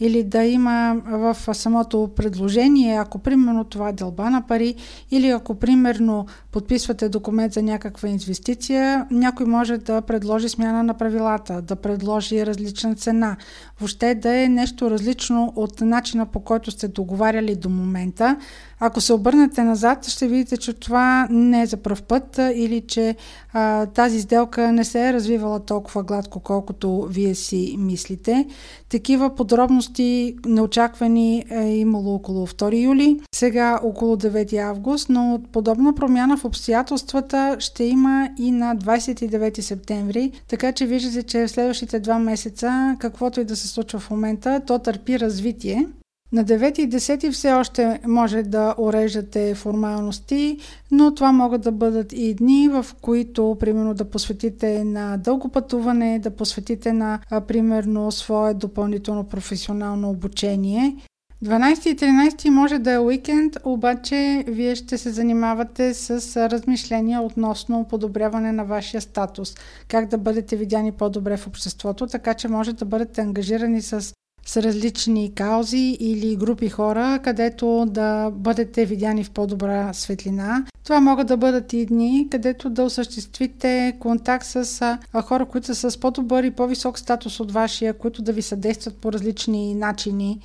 или 0.00 0.24
да 0.24 0.44
има 0.44 0.96
в 1.06 1.36
самото 1.52 2.10
предложение, 2.16 2.96
ако 2.96 3.18
примерно 3.18 3.64
това 3.64 3.88
е 3.88 3.92
дълба 3.92 4.30
на 4.30 4.46
пари 4.46 4.74
или 5.10 5.28
ако 5.28 5.54
примерно 5.54 6.26
подписвате 6.52 7.08
документ 7.08 7.52
за 7.52 7.62
някаква 7.62 8.08
инвестиция, 8.08 9.06
някой 9.10 9.46
може 9.46 9.78
да 9.78 10.00
предложи 10.00 10.48
смяна 10.48 10.82
на 10.82 10.94
правилата, 10.94 11.62
да 11.62 11.76
предложи 11.76 12.46
различна 12.46 12.94
цена, 12.94 13.36
въобще 13.80 14.14
да 14.14 14.36
е 14.36 14.48
нещо 14.48 14.90
различно 14.90 15.52
от 15.56 15.80
начина 15.80 16.26
по 16.26 16.40
който 16.40 16.70
сте 16.70 16.88
договаряли 16.88 17.54
до 17.54 17.68
момента, 17.68 18.36
ако 18.80 19.00
се 19.00 19.12
обърнете 19.12 19.62
назад, 19.62 20.06
ще 20.06 20.28
видите, 20.28 20.56
че 20.56 20.72
това 20.72 21.28
не 21.30 21.62
е 21.62 21.66
за 21.66 21.76
пръв 21.76 22.02
път 22.02 22.40
или 22.54 22.80
че 22.80 23.16
а, 23.52 23.86
тази 23.86 24.20
сделка 24.20 24.72
не 24.78 24.84
се 24.84 25.08
е 25.08 25.12
развивала 25.12 25.60
толкова 25.60 26.02
гладко, 26.02 26.40
колкото 26.40 27.06
вие 27.10 27.34
си 27.34 27.76
мислите. 27.78 28.46
Такива 28.88 29.34
подробности 29.34 30.36
неочаквани 30.46 31.44
е 31.50 31.76
имало 31.76 32.14
около 32.14 32.46
2 32.46 32.82
юли, 32.82 33.20
сега 33.34 33.80
около 33.82 34.16
9 34.16 34.56
август, 34.56 35.08
но 35.08 35.40
подобна 35.52 35.94
промяна 35.94 36.36
в 36.36 36.44
обстоятелствата 36.44 37.56
ще 37.58 37.84
има 37.84 38.28
и 38.38 38.50
на 38.50 38.76
29 38.76 39.60
септември, 39.60 40.32
така 40.48 40.72
че 40.72 40.86
виждате, 40.86 41.22
че 41.22 41.46
в 41.46 41.50
следващите 41.50 42.00
два 42.00 42.18
месеца, 42.18 42.96
каквото 42.98 43.40
и 43.40 43.44
да 43.44 43.56
се 43.56 43.68
случва 43.68 43.98
в 43.98 44.10
момента, 44.10 44.60
то 44.66 44.78
търпи 44.78 45.20
развитие. 45.20 45.86
На 46.32 46.44
9 46.44 46.78
и 46.78 46.88
10 46.88 47.32
все 47.32 47.52
още 47.52 48.00
може 48.06 48.42
да 48.42 48.74
уреждате 48.78 49.54
формалности, 49.54 50.58
но 50.90 51.14
това 51.14 51.32
могат 51.32 51.60
да 51.60 51.72
бъдат 51.72 52.12
и 52.12 52.34
дни, 52.34 52.68
в 52.68 52.86
които, 53.00 53.56
примерно, 53.60 53.94
да 53.94 54.04
посветите 54.04 54.84
на 54.84 55.16
дълго 55.16 55.48
пътуване, 55.48 56.18
да 56.18 56.30
посветите 56.30 56.92
на, 56.92 57.20
примерно, 57.48 58.12
свое 58.12 58.54
допълнително 58.54 59.24
професионално 59.24 60.10
обучение. 60.10 60.96
12 61.44 61.86
и 61.86 61.96
13 61.96 62.48
може 62.48 62.78
да 62.78 62.92
е 62.92 62.98
уикенд, 62.98 63.56
обаче 63.64 64.44
вие 64.48 64.74
ще 64.74 64.98
се 64.98 65.10
занимавате 65.10 65.94
с 65.94 66.36
размишления 66.50 67.22
относно 67.22 67.86
подобряване 67.90 68.52
на 68.52 68.64
вашия 68.64 69.00
статус, 69.00 69.54
как 69.88 70.08
да 70.08 70.18
бъдете 70.18 70.56
видяни 70.56 70.92
по-добре 70.92 71.36
в 71.36 71.46
обществото, 71.46 72.06
така 72.06 72.34
че 72.34 72.48
може 72.48 72.72
да 72.72 72.84
бъдете 72.84 73.20
ангажирани 73.20 73.82
с 73.82 74.14
с 74.48 74.56
различни 74.56 75.34
каузи 75.34 75.96
или 76.00 76.36
групи 76.36 76.68
хора, 76.68 77.20
където 77.24 77.86
да 77.88 78.30
бъдете 78.30 78.84
видяни 78.84 79.24
в 79.24 79.30
по-добра 79.30 79.92
светлина. 79.92 80.64
Това 80.84 81.00
могат 81.00 81.26
да 81.26 81.36
бъдат 81.36 81.72
и 81.72 81.86
дни, 81.86 82.28
където 82.30 82.70
да 82.70 82.82
осъществите 82.82 83.96
контакт 84.00 84.46
с 84.46 84.98
хора, 85.24 85.46
които 85.46 85.74
са 85.74 85.90
с 85.90 86.00
по-добър 86.00 86.44
и 86.44 86.50
по-висок 86.50 86.98
статус 86.98 87.40
от 87.40 87.52
вашия, 87.52 87.98
които 87.98 88.22
да 88.22 88.32
ви 88.32 88.42
съдействат 88.42 88.96
по 88.96 89.12
различни 89.12 89.74
начини. 89.74 90.40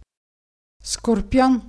Скорпион 0.84 1.62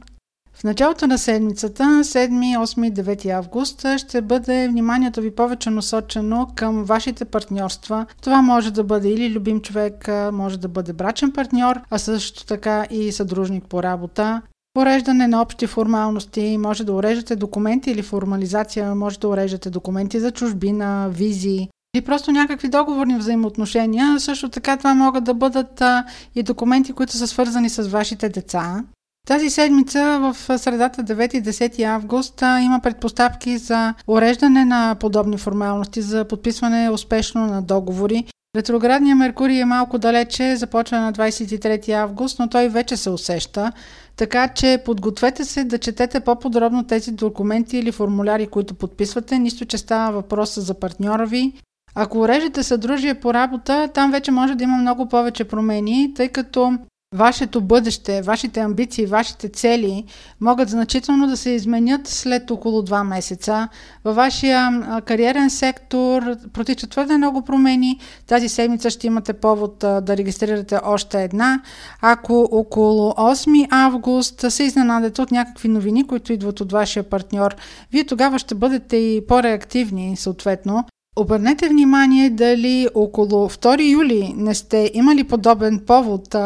в 0.54 0.64
началото 0.64 1.06
на 1.06 1.18
седмицата, 1.18 1.82
7, 1.82 2.58
8 2.58 2.86
и 2.86 2.92
9 2.92 3.30
август, 3.30 3.86
ще 3.96 4.20
бъде 4.20 4.68
вниманието 4.68 5.20
ви 5.20 5.30
повече 5.30 5.70
насочено 5.70 6.48
към 6.54 6.84
вашите 6.84 7.24
партньорства. 7.24 8.06
Това 8.22 8.42
може 8.42 8.70
да 8.70 8.84
бъде 8.84 9.08
или 9.08 9.34
любим 9.34 9.60
човек, 9.60 10.08
може 10.32 10.58
да 10.58 10.68
бъде 10.68 10.92
брачен 10.92 11.32
партньор, 11.32 11.80
а 11.90 11.98
също 11.98 12.46
така 12.46 12.86
и 12.90 13.12
съдружник 13.12 13.64
по 13.64 13.82
работа. 13.82 14.42
Пореждане 14.74 15.28
на 15.28 15.42
общи 15.42 15.66
формалности, 15.66 16.58
може 16.58 16.84
да 16.84 16.92
уреждате 16.92 17.36
документи 17.36 17.90
или 17.90 18.02
формализация, 18.02 18.94
може 18.94 19.18
да 19.18 19.28
уреждате 19.28 19.70
документи 19.70 20.20
за 20.20 20.30
чужбина, 20.30 21.08
визи, 21.10 21.68
или 21.94 22.04
просто 22.04 22.32
някакви 22.32 22.68
договорни 22.68 23.16
взаимоотношения. 23.16 24.20
Също 24.20 24.48
така 24.48 24.76
това 24.76 24.94
могат 24.94 25.24
да 25.24 25.34
бъдат 25.34 25.80
а, 25.80 26.04
и 26.34 26.42
документи, 26.42 26.92
които 26.92 27.12
са 27.12 27.28
свързани 27.28 27.70
с 27.70 27.82
вашите 27.82 28.28
деца. 28.28 28.84
Тази 29.26 29.50
седмица 29.50 30.18
в 30.20 30.58
средата 30.58 31.02
9 31.02 31.34
и 31.34 31.42
10 31.42 31.82
август 31.82 32.42
има 32.42 32.80
предпоставки 32.82 33.58
за 33.58 33.94
уреждане 34.06 34.64
на 34.64 34.96
подобни 35.00 35.38
формалности, 35.38 36.02
за 36.02 36.24
подписване 36.24 36.90
успешно 36.90 37.46
на 37.46 37.62
договори. 37.62 38.24
Ретроградният 38.56 39.18
Меркурий 39.18 39.60
е 39.60 39.64
малко 39.64 39.98
далече, 39.98 40.56
започва 40.56 40.98
на 40.98 41.12
23 41.12 41.92
август, 41.92 42.38
но 42.38 42.48
той 42.48 42.68
вече 42.68 42.96
се 42.96 43.10
усеща. 43.10 43.72
Така 44.16 44.48
че 44.48 44.82
подгответе 44.84 45.44
се 45.44 45.64
да 45.64 45.78
четете 45.78 46.20
по-подробно 46.20 46.84
тези 46.84 47.12
документи 47.12 47.78
или 47.78 47.92
формуляри, 47.92 48.46
които 48.46 48.74
подписвате, 48.74 49.38
нищо, 49.38 49.64
че 49.64 49.78
става 49.78 50.12
въпрос 50.12 50.58
за 50.58 50.74
партньора 50.74 51.26
ви. 51.26 51.52
Ако 51.94 52.20
урежете 52.20 52.62
съдружие 52.62 53.14
по 53.14 53.34
работа, 53.34 53.88
там 53.94 54.10
вече 54.10 54.30
може 54.30 54.54
да 54.54 54.64
има 54.64 54.76
много 54.76 55.08
повече 55.08 55.44
промени, 55.44 56.14
тъй 56.16 56.28
като 56.28 56.78
вашето 57.14 57.60
бъдеще, 57.60 58.22
вашите 58.22 58.60
амбиции, 58.60 59.06
вашите 59.06 59.48
цели 59.48 60.04
могат 60.40 60.68
значително 60.68 61.26
да 61.26 61.36
се 61.36 61.50
изменят 61.50 62.06
след 62.06 62.50
около 62.50 62.82
2 62.82 63.02
месеца. 63.08 63.68
Във 64.04 64.16
вашия 64.16 64.82
кариерен 65.04 65.50
сектор 65.50 66.22
протичат 66.52 66.90
твърде 66.90 67.16
много 67.16 67.42
промени. 67.42 68.00
Тази 68.26 68.48
седмица 68.48 68.90
ще 68.90 69.06
имате 69.06 69.32
повод 69.32 69.78
да 69.78 70.16
регистрирате 70.16 70.78
още 70.84 71.22
една. 71.22 71.60
Ако 72.00 72.48
около 72.52 73.10
8 73.10 73.68
август 73.70 74.52
се 74.52 74.64
изненадате 74.64 75.22
от 75.22 75.30
някакви 75.30 75.68
новини, 75.68 76.06
които 76.06 76.32
идват 76.32 76.60
от 76.60 76.72
вашия 76.72 77.02
партньор, 77.02 77.56
вие 77.92 78.04
тогава 78.04 78.38
ще 78.38 78.54
бъдете 78.54 78.96
и 78.96 79.26
по-реактивни, 79.26 80.16
съответно. 80.16 80.84
Обърнете 81.16 81.68
внимание 81.68 82.30
дали 82.30 82.88
около 82.94 83.48
2 83.48 83.92
юли 83.92 84.34
не 84.36 84.54
сте 84.54 84.90
имали 84.94 85.24
подобен 85.24 85.80
повод 85.86 86.36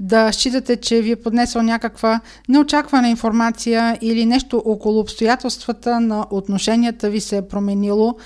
да 0.00 0.32
считате, 0.32 0.76
че 0.76 1.02
ви 1.02 1.10
е 1.10 1.16
поднесъл 1.16 1.62
някаква 1.62 2.20
неочаквана 2.48 3.08
информация 3.08 3.98
или 4.00 4.26
нещо 4.26 4.62
около 4.64 5.00
обстоятелствата 5.00 6.00
на 6.00 6.26
отношенията 6.30 7.10
ви 7.10 7.20
се 7.20 7.36
е 7.36 7.48
променило. 7.48 8.16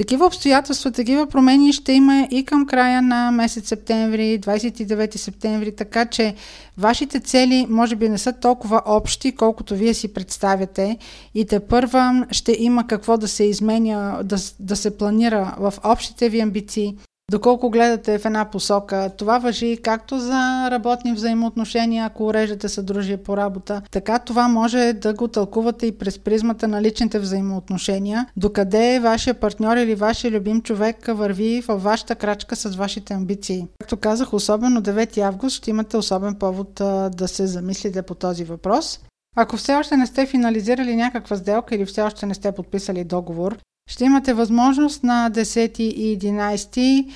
Такива 0.00 0.26
обстоятелства, 0.26 0.90
такива 0.90 1.26
промени 1.26 1.72
ще 1.72 1.92
има 1.92 2.28
и 2.30 2.44
към 2.44 2.66
края 2.66 3.02
на 3.02 3.30
месец 3.30 3.68
септември, 3.68 4.40
29 4.40 5.16
септември, 5.16 5.76
така 5.76 6.06
че 6.06 6.34
вашите 6.78 7.20
цели 7.20 7.66
може 7.70 7.96
би 7.96 8.08
не 8.08 8.18
са 8.18 8.32
толкова 8.32 8.82
общи, 8.86 9.32
колкото 9.32 9.74
вие 9.74 9.94
си 9.94 10.12
представяте. 10.12 10.98
И 11.34 11.46
те 11.46 11.60
първа 11.60 12.26
ще 12.30 12.56
има 12.58 12.86
какво 12.86 13.16
да 13.16 13.28
се 13.28 13.44
изменя, 13.44 14.20
да, 14.24 14.36
да 14.60 14.76
се 14.76 14.96
планира 14.96 15.54
в 15.58 15.74
общите 15.84 16.28
ви 16.28 16.40
амбиции, 16.40 16.96
доколко 17.30 17.70
гледате 17.70 18.18
в 18.18 18.24
една 18.24 18.44
посока. 18.44 19.10
Това 19.18 19.38
въжи 19.38 19.78
както 19.82 20.18
за 20.18 20.68
работни 20.70 21.12
взаимоотношения, 21.12 22.04
ако 22.04 22.26
уреждате 22.26 22.68
съдружие 22.68 23.16
по 23.16 23.36
работа, 23.36 23.82
така 23.90 24.18
това 24.18 24.48
може 24.48 24.92
да 24.92 25.14
го 25.14 25.28
тълкувате 25.28 25.86
и 25.86 25.98
през 25.98 26.18
призмата 26.18 26.68
на 26.68 26.82
личните 26.82 27.18
взаимоотношения, 27.18 28.26
докъде 28.36 29.00
вашия 29.00 29.34
партньор 29.34 29.76
или 29.76 29.94
вашия 29.94 30.30
любим 30.30 30.62
човек 30.62 31.06
върви 31.08 31.60
във 31.60 31.82
вашата 31.82 32.14
крачка 32.14 32.56
с 32.56 32.76
вашите 32.76 33.14
амбиции. 33.14 33.66
Както 33.80 33.96
казах, 33.96 34.32
особено 34.32 34.82
9 34.82 35.18
август 35.18 35.56
ще 35.56 35.70
имате 35.70 35.96
особен 35.96 36.34
повод 36.34 36.72
да 37.16 37.28
се 37.28 37.46
замислите 37.46 38.02
по 38.02 38.14
този 38.14 38.44
въпрос. 38.44 39.00
Ако 39.36 39.56
все 39.56 39.74
още 39.74 39.96
не 39.96 40.06
сте 40.06 40.26
финализирали 40.26 40.96
някаква 40.96 41.36
сделка 41.36 41.74
или 41.74 41.86
все 41.86 42.02
още 42.02 42.26
не 42.26 42.34
сте 42.34 42.52
подписали 42.52 43.04
договор, 43.04 43.58
ще 43.90 44.04
имате 44.04 44.34
възможност 44.34 45.02
на 45.04 45.30
10 45.30 45.80
и 45.80 46.18
11 46.18 47.08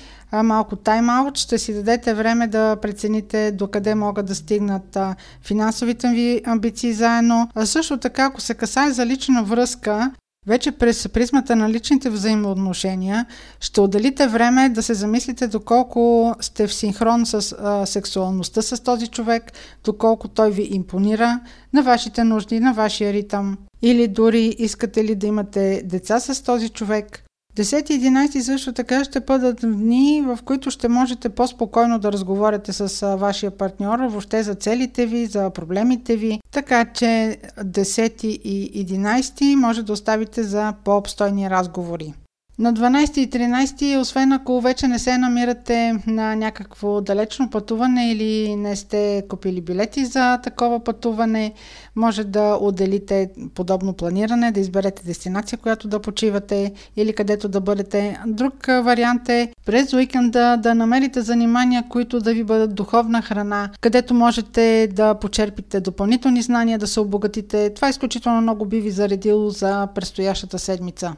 малко 0.43 0.75
тайм-аут, 0.75 1.37
ще 1.37 1.57
си 1.57 1.73
дадете 1.73 2.13
време 2.13 2.47
да 2.47 2.75
прецените 2.81 3.51
докъде 3.51 3.95
могат 3.95 4.25
да 4.25 4.35
стигнат 4.35 4.97
финансовите 5.41 6.07
ви 6.07 6.41
амбиции 6.45 6.93
заедно. 6.93 7.49
А 7.55 7.65
също 7.65 7.97
така, 7.97 8.25
ако 8.25 8.41
се 8.41 8.53
касае 8.53 8.91
за 8.91 9.05
лична 9.05 9.43
връзка, 9.43 10.11
вече 10.47 10.71
през 10.71 11.09
призмата 11.09 11.55
на 11.55 11.69
личните 11.69 12.09
взаимоотношения 12.09 13.25
ще 13.59 13.81
отделите 13.81 14.27
време 14.27 14.69
да 14.69 14.83
се 14.83 14.93
замислите 14.93 15.47
доколко 15.47 16.35
сте 16.41 16.67
в 16.67 16.73
синхрон 16.73 17.25
с 17.25 17.55
а, 17.59 17.85
сексуалността 17.85 18.61
с 18.61 18.83
този 18.83 19.07
човек, 19.07 19.51
доколко 19.85 20.27
той 20.27 20.51
ви 20.51 20.67
импонира 20.71 21.39
на 21.73 21.83
вашите 21.83 22.23
нужди, 22.23 22.59
на 22.59 22.73
вашия 22.73 23.13
ритъм. 23.13 23.57
Или 23.81 24.07
дори 24.07 24.55
искате 24.59 25.03
ли 25.03 25.15
да 25.15 25.27
имате 25.27 25.81
деца 25.85 26.19
с 26.19 26.43
този 26.43 26.69
човек. 26.69 27.24
10 27.55 27.91
и 27.91 28.01
11 28.01 28.39
също 28.39 28.73
така 28.73 29.03
ще 29.03 29.19
бъдат 29.19 29.59
дни, 29.61 30.23
в 30.25 30.39
които 30.45 30.71
ще 30.71 30.87
можете 30.87 31.29
по-спокойно 31.29 31.99
да 31.99 32.11
разговаряте 32.11 32.73
с 32.73 33.17
вашия 33.17 33.51
партньор, 33.51 33.99
въобще 33.99 34.43
за 34.43 34.55
целите 34.55 35.05
ви, 35.05 35.25
за 35.25 35.49
проблемите 35.49 36.15
ви. 36.15 36.39
Така 36.51 36.85
че 36.85 37.37
10 37.59 38.25
и 38.25 38.85
11 38.85 39.55
може 39.55 39.83
да 39.83 39.93
оставите 39.93 40.43
за 40.43 40.73
по-обстойни 40.83 41.49
разговори. 41.49 42.13
На 42.59 42.73
12 42.73 43.17
и 43.17 43.29
13, 43.29 43.99
освен 43.99 44.31
ако 44.31 44.61
вече 44.61 44.87
не 44.87 44.99
се 44.99 45.17
намирате 45.17 45.93
на 46.07 46.35
някакво 46.35 47.01
далечно 47.01 47.49
пътуване 47.49 48.11
или 48.11 48.55
не 48.55 48.75
сте 48.75 49.23
купили 49.29 49.61
билети 49.61 50.05
за 50.05 50.37
такова 50.37 50.83
пътуване, 50.83 51.53
може 51.95 52.23
да 52.23 52.57
отделите 52.61 53.29
подобно 53.55 53.93
планиране, 53.93 54.51
да 54.51 54.59
изберете 54.59 55.03
дестинация, 55.05 55.57
която 55.57 55.87
да 55.87 55.99
почивате 55.99 56.73
или 56.97 57.13
където 57.13 57.49
да 57.49 57.61
бъдете. 57.61 58.19
Друг 58.27 58.53
вариант 58.67 59.29
е 59.29 59.53
през 59.65 59.93
уикенда 59.93 60.57
да 60.57 60.75
намерите 60.75 61.21
занимания, 61.21 61.83
които 61.89 62.19
да 62.19 62.33
ви 62.33 62.43
бъдат 62.43 62.75
духовна 62.75 63.21
храна, 63.21 63.69
където 63.81 64.13
можете 64.13 64.89
да 64.93 65.13
почерпите 65.13 65.79
допълнителни 65.79 66.41
знания, 66.41 66.79
да 66.79 66.87
се 66.87 66.99
обогатите. 66.99 67.73
Това 67.73 67.89
изключително 67.89 68.41
много 68.41 68.65
би 68.65 68.81
ви 68.81 68.91
заредило 68.91 69.49
за 69.49 69.87
предстоящата 69.95 70.59
седмица. 70.59 71.15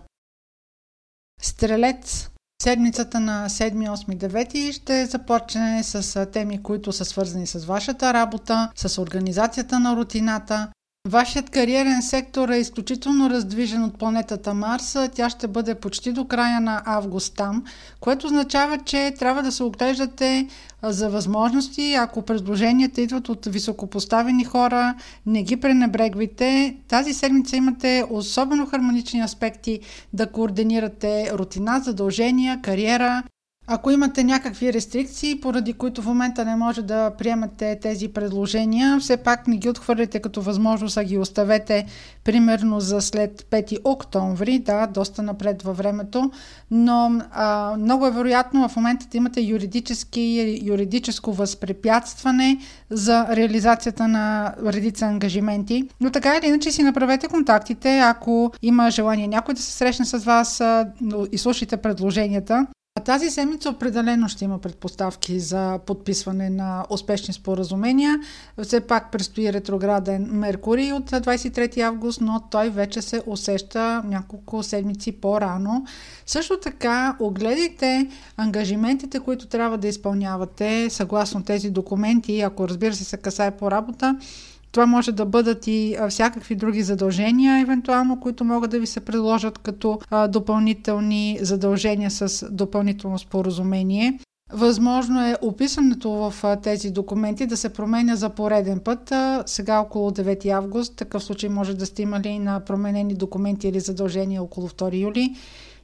Стрелец. 1.42 2.30
Седмицата 2.62 3.20
на 3.20 3.50
7, 3.50 3.90
8, 3.90 4.18
9 4.18 4.72
ще 4.72 5.06
започне 5.06 5.84
с 5.84 6.26
теми, 6.26 6.64
които 6.64 6.92
са 6.92 7.06
свързани 7.06 7.48
с 7.48 7.66
вашата 7.66 8.14
работа, 8.14 8.72
с 8.76 9.02
организацията 9.02 9.80
на 9.80 9.96
рутината, 9.96 10.68
Вашият 11.08 11.50
кариерен 11.50 12.02
сектор 12.02 12.50
е 12.50 12.58
изключително 12.58 13.30
раздвижен 13.30 13.84
от 13.84 13.98
планетата 13.98 14.54
Марс. 14.54 14.98
Тя 15.14 15.30
ще 15.30 15.48
бъде 15.48 15.76
почти 15.76 16.12
до 16.12 16.26
края 16.26 16.62
на 16.62 16.82
август 16.86 17.36
там, 17.36 17.64
което 18.00 18.26
означава, 18.26 18.78
че 18.78 19.14
трябва 19.20 19.44
да 19.44 19.52
се 19.52 19.64
оглеждате 19.64 20.48
за 20.84 21.10
възможности. 21.10 21.94
Ако 21.94 22.22
предложенията 22.22 23.02
идват 23.02 23.30
от 23.30 23.46
високопоставени 23.46 24.44
хора, 24.44 24.96
не 25.26 25.44
ги 25.44 25.58
пренебрегвайте. 25.58 26.78
Тази 26.88 27.14
седмица 27.14 27.56
имате 27.56 28.04
особено 28.10 28.66
хармонични 28.66 29.22
аспекти 29.22 29.80
да 30.14 30.32
координирате 30.32 31.32
рутина, 31.34 31.80
задължения, 31.80 32.62
кариера, 32.62 33.24
ако 33.70 33.92
имате 33.92 34.24
някакви 34.24 34.74
рестрикции, 34.74 35.40
поради 35.40 35.74
които 35.74 36.02
в 36.02 36.06
момента 36.06 36.46
не 36.46 36.56
може 36.56 36.82
да 36.82 37.12
приемате 37.18 37.80
тези 37.82 38.08
предложения, 38.08 39.00
все 39.00 39.18
пак 39.18 39.48
не 39.48 39.58
ги 39.58 39.70
отхвърляте 39.70 40.20
като 40.20 40.42
възможност, 40.42 40.98
а 40.98 41.04
ги 41.04 41.18
оставете 41.18 41.86
примерно 42.24 42.80
за 42.80 43.02
след 43.02 43.42
5 43.42 43.78
октомври, 43.84 44.60
да, 44.60 44.88
доста 44.88 45.24
напред 45.24 45.62
във 45.62 45.78
времето, 45.78 46.32
но 46.72 47.22
а, 47.32 47.76
много 47.80 48.08
е 48.08 48.12
вероятно 48.12 48.70
в 48.70 48.76
момента 48.76 49.06
да 49.12 49.18
имате 49.18 49.42
юридически, 49.42 50.60
юридическо 50.64 51.34
възпрепятстване 51.34 52.58
за 52.90 53.28
реализацията 53.36 54.08
на 54.08 54.56
редица 54.66 55.06
ангажименти. 55.06 55.90
Но 56.02 56.10
така 56.10 56.38
или 56.38 56.48
иначе 56.48 56.72
си 56.72 56.84
направете 56.84 57.28
контактите, 57.28 58.00
ако 58.00 58.52
има 58.62 58.92
желание 58.92 59.28
някой 59.28 59.54
да 59.54 59.62
се 59.62 59.72
срещне 59.72 60.06
с 60.06 60.18
вас, 60.18 60.62
и 61.32 61.38
слушайте 61.38 61.78
предложенията. 61.78 62.68
А 62.98 63.00
тази 63.00 63.30
седмица 63.30 63.70
определено 63.70 64.30
ще 64.30 64.46
има 64.46 64.60
предпоставки 64.60 65.40
за 65.40 65.80
подписване 65.86 66.50
на 66.50 66.86
успешни 66.90 67.34
споразумения. 67.34 68.16
Все 68.64 68.82
пак 68.82 69.12
предстои 69.12 69.54
ретрограден 69.54 70.28
Меркурий 70.32 70.94
от 70.94 71.12
23 71.12 71.82
август, 71.82 72.22
но 72.22 72.44
той 72.52 72.70
вече 72.70 73.02
се 73.02 73.22
усеща 73.26 74.02
няколко 74.06 74.64
седмици 74.64 75.12
по-рано. 75.12 75.86
Също 76.26 76.60
така, 76.60 77.18
огледайте 77.20 78.10
ангажиментите, 78.38 79.20
които 79.20 79.48
трябва 79.48 79.78
да 79.78 79.88
изпълнявате 79.88 80.90
съгласно 80.90 81.44
тези 81.44 81.70
документи, 81.70 82.42
ако 82.42 82.68
разбира 82.68 82.96
се 82.96 83.04
се 83.04 83.18
касае 83.18 83.52
по 83.52 83.72
работа, 83.72 84.18
това 84.78 84.86
може 84.86 85.12
да 85.12 85.26
бъдат 85.26 85.68
и 85.68 85.98
всякакви 86.10 86.56
други 86.56 86.84
задължения, 86.84 87.62
евентуално, 87.62 88.20
които 88.20 88.44
могат 88.44 88.72
да 88.72 88.80
ви 88.80 88.88
се 88.88 89.00
предложат 89.00 89.58
като 89.58 90.00
допълнителни 90.30 91.40
задължения 91.42 92.12
с 92.12 92.48
допълнително 92.52 93.20
споразумение. 93.20 94.20
Възможно 94.54 95.22
е 95.22 95.38
описането 95.42 96.12
в 96.12 96.58
тези 96.64 96.92
документи 96.92 97.46
да 97.46 97.58
се 97.58 97.70
променя 97.70 98.16
за 98.16 98.30
пореден 98.30 98.80
път. 98.80 99.14
Сега 99.46 99.80
около 99.80 100.12
9 100.12 100.50
август, 100.50 100.96
такъв 100.96 101.24
случай 101.24 101.50
може 101.50 101.74
да 101.74 101.86
сте 101.86 102.02
имали 102.02 102.40
на 102.40 102.60
променени 102.60 103.14
документи 103.14 103.68
или 103.68 103.80
задължения 103.80 104.44
около 104.44 104.70
2 104.70 105.00
юли 105.00 105.36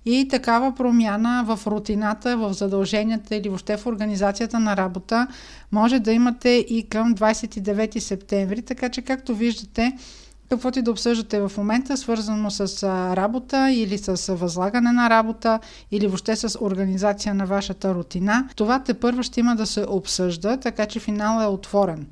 и 0.05 0.27
такава 0.27 0.75
промяна 0.75 1.43
в 1.47 1.67
рутината, 1.67 2.37
в 2.37 2.53
задълженията 2.53 3.35
или 3.35 3.49
въобще 3.49 3.77
в 3.77 3.85
организацията 3.85 4.59
на 4.59 4.77
работа 4.77 5.27
може 5.71 5.99
да 5.99 6.11
имате 6.11 6.49
и 6.49 6.87
към 6.89 7.15
29 7.15 7.99
септември, 7.99 8.61
така 8.61 8.89
че 8.89 9.01
както 9.01 9.35
виждате, 9.35 9.97
каквото 10.49 10.79
и 10.79 10.81
да 10.81 10.91
обсъждате 10.91 11.39
в 11.39 11.51
момента, 11.57 11.97
свързано 11.97 12.51
с 12.51 12.83
работа 13.15 13.71
или 13.71 13.97
с 13.97 14.35
възлагане 14.35 14.91
на 14.91 15.09
работа 15.09 15.59
или 15.91 16.07
въобще 16.07 16.35
с 16.35 16.57
организация 16.61 17.33
на 17.33 17.45
вашата 17.45 17.95
рутина, 17.95 18.49
това 18.55 18.83
те 18.83 18.93
първо 18.93 19.23
ще 19.23 19.39
има 19.39 19.55
да 19.55 19.65
се 19.65 19.85
обсъжда, 19.87 20.57
така 20.57 20.85
че 20.85 20.99
финал 20.99 21.43
е 21.43 21.45
отворен. 21.45 22.07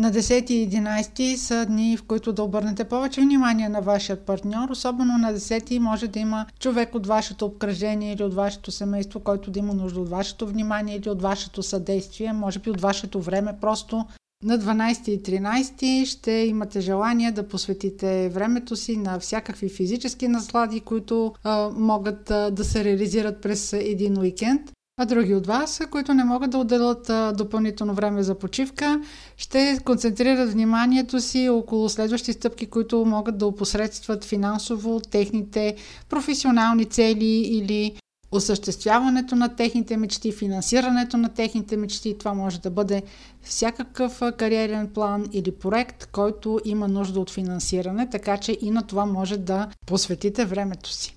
На 0.00 0.12
10 0.12 0.50
и 0.50 0.70
11 0.70 1.36
са 1.36 1.66
дни, 1.66 1.96
в 1.96 2.02
които 2.02 2.32
да 2.32 2.42
обърнете 2.42 2.84
повече 2.84 3.20
внимание 3.20 3.68
на 3.68 3.80
вашия 3.80 4.16
партньор. 4.16 4.68
Особено 4.70 5.18
на 5.18 5.34
10 5.34 5.78
може 5.78 6.08
да 6.08 6.18
има 6.18 6.46
човек 6.60 6.94
от 6.94 7.06
вашето 7.06 7.46
обкръжение 7.46 8.12
или 8.12 8.22
от 8.22 8.34
вашето 8.34 8.70
семейство, 8.70 9.20
който 9.20 9.50
да 9.50 9.58
има 9.58 9.74
нужда 9.74 10.00
от 10.00 10.08
вашето 10.08 10.46
внимание 10.46 10.96
или 10.96 11.10
от 11.10 11.22
вашето 11.22 11.62
съдействие, 11.62 12.32
може 12.32 12.58
би 12.58 12.70
от 12.70 12.80
вашето 12.80 13.20
време. 13.20 13.52
Просто 13.60 14.06
на 14.44 14.58
12 14.58 15.08
и 15.08 15.22
13 15.22 16.04
ще 16.04 16.32
имате 16.32 16.80
желание 16.80 17.32
да 17.32 17.48
посветите 17.48 18.28
времето 18.28 18.76
си 18.76 18.96
на 18.96 19.18
всякакви 19.18 19.68
физически 19.68 20.28
наслади, 20.28 20.80
които 20.80 21.34
а, 21.44 21.70
могат 21.76 22.30
а, 22.30 22.50
да 22.50 22.64
се 22.64 22.84
реализират 22.84 23.40
през 23.40 23.72
един 23.72 24.18
уикенд 24.18 24.72
а 25.02 25.04
други 25.06 25.34
от 25.34 25.46
вас, 25.46 25.80
които 25.90 26.14
не 26.14 26.24
могат 26.24 26.50
да 26.50 26.58
отделят 26.58 27.10
допълнително 27.36 27.94
време 27.94 28.22
за 28.22 28.34
почивка, 28.34 29.02
ще 29.36 29.78
концентрират 29.84 30.52
вниманието 30.52 31.20
си 31.20 31.48
около 31.48 31.88
следващи 31.88 32.32
стъпки, 32.32 32.66
които 32.66 33.04
могат 33.04 33.38
да 33.38 33.46
опосредстват 33.46 34.24
финансово 34.24 35.00
техните 35.10 35.76
професионални 36.08 36.84
цели 36.84 37.24
или 37.24 37.96
осъществяването 38.32 39.36
на 39.36 39.56
техните 39.56 39.96
мечти, 39.96 40.32
финансирането 40.32 41.16
на 41.16 41.28
техните 41.28 41.76
мечти. 41.76 42.18
Това 42.18 42.34
може 42.34 42.60
да 42.60 42.70
бъде 42.70 43.02
всякакъв 43.42 44.22
кариерен 44.38 44.88
план 44.88 45.26
или 45.32 45.52
проект, 45.52 46.06
който 46.06 46.60
има 46.64 46.88
нужда 46.88 47.20
от 47.20 47.30
финансиране, 47.30 48.10
така 48.10 48.38
че 48.38 48.58
и 48.60 48.70
на 48.70 48.82
това 48.82 49.06
може 49.06 49.36
да 49.36 49.68
посветите 49.86 50.44
времето 50.44 50.92
си. 50.92 51.16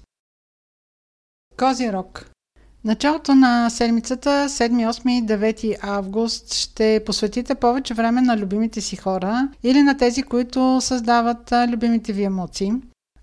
Козирог 1.57 2.32
Началото 2.85 3.35
на 3.35 3.69
седмицата, 3.69 4.29
7, 4.29 4.89
8 4.91 5.25
9 5.25 5.77
август, 5.81 6.53
ще 6.53 7.03
посветите 7.05 7.55
повече 7.55 7.93
време 7.93 8.21
на 8.21 8.37
любимите 8.37 8.81
си 8.81 8.95
хора 8.95 9.47
или 9.63 9.83
на 9.83 9.97
тези, 9.97 10.23
които 10.23 10.81
създават 10.81 11.53
любимите 11.67 12.13
ви 12.13 12.23
емоции. 12.23 12.73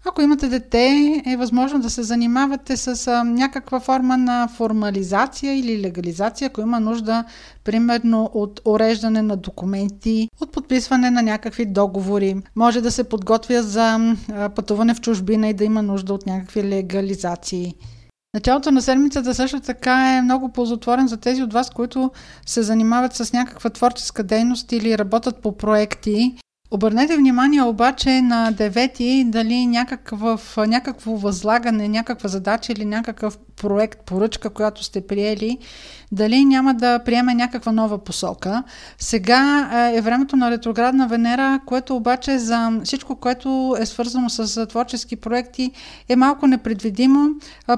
Ако 0.05 0.23
имате 0.23 0.49
дете, 0.49 1.23
е 1.27 1.37
възможно 1.37 1.79
да 1.79 1.91
се 1.91 2.03
занимавате 2.03 2.77
с 2.77 3.25
някаква 3.25 3.81
форма 3.81 4.17
на 4.17 4.49
формализация 4.49 5.59
или 5.59 5.81
легализация, 5.81 6.47
ако 6.47 6.61
има 6.61 6.81
нужда, 6.81 7.25
примерно 7.65 8.31
от 8.35 8.61
уреждане 8.65 9.23
на 9.23 9.37
документи, 9.37 10.29
от 10.41 10.53
подписване 10.53 11.11
на 11.11 11.23
някакви 11.23 11.67
договори. 11.67 12.37
Може 12.57 12.81
да 12.81 12.91
се 12.91 13.05
подготвя 13.05 13.63
за 13.63 14.17
пътуване 14.55 14.95
в 14.95 15.01
чужбина 15.01 15.49
и 15.49 15.55
да 15.55 15.65
има 15.65 15.83
нужда 15.83 16.15
от 16.15 16.27
някакви 16.27 16.65
легализации. 16.65 17.75
Началото 18.35 18.71
на 18.71 18.83
седмицата 18.83 19.35
също 19.35 19.61
така 19.61 20.17
е 20.17 20.23
много 20.23 20.53
ползотворен 20.53 21.09
за 21.09 21.17
тези 21.17 21.43
от 21.43 21.53
вас, 21.53 21.71
които 21.71 22.11
се 22.47 22.63
занимават 22.63 23.15
с 23.15 23.33
някаква 23.33 23.71
творческа 23.71 24.23
дейност 24.23 24.73
или 24.73 24.99
работят 24.99 25.43
по 25.43 25.57
проекти. 25.57 26.35
Обърнете 26.73 27.17
внимание 27.17 27.63
обаче 27.63 28.23
на 28.23 28.51
девети 28.51 29.25
дали 29.27 29.67
някакъв, 29.67 30.57
някакво 30.57 31.17
възлагане, 31.17 31.89
някаква 31.89 32.29
задача 32.29 32.73
или 32.73 32.85
някакъв 32.85 33.39
проект, 33.39 34.01
поръчка, 34.07 34.51
която 34.51 34.85
сте 34.85 35.07
приели, 35.07 35.59
дали 36.13 36.45
няма 36.45 36.75
да 36.75 36.99
приеме 36.99 37.35
някаква 37.35 37.73
нова 37.73 37.99
посока. 37.99 38.63
Сега 38.99 39.71
е 39.95 40.01
времето 40.01 40.37
на 40.37 40.51
ретроградна 40.51 41.09
Венера, 41.09 41.61
което 41.67 41.97
обаче 41.97 42.39
за 42.39 42.81
всичко, 42.85 43.17
което 43.17 43.77
е 43.81 43.87
свързано 43.87 44.31
с 44.31 44.67
творчески 44.67 45.17
проекти, 45.17 45.71
е 46.09 46.17
малко 46.17 46.47
непредвидимо. 46.47 47.31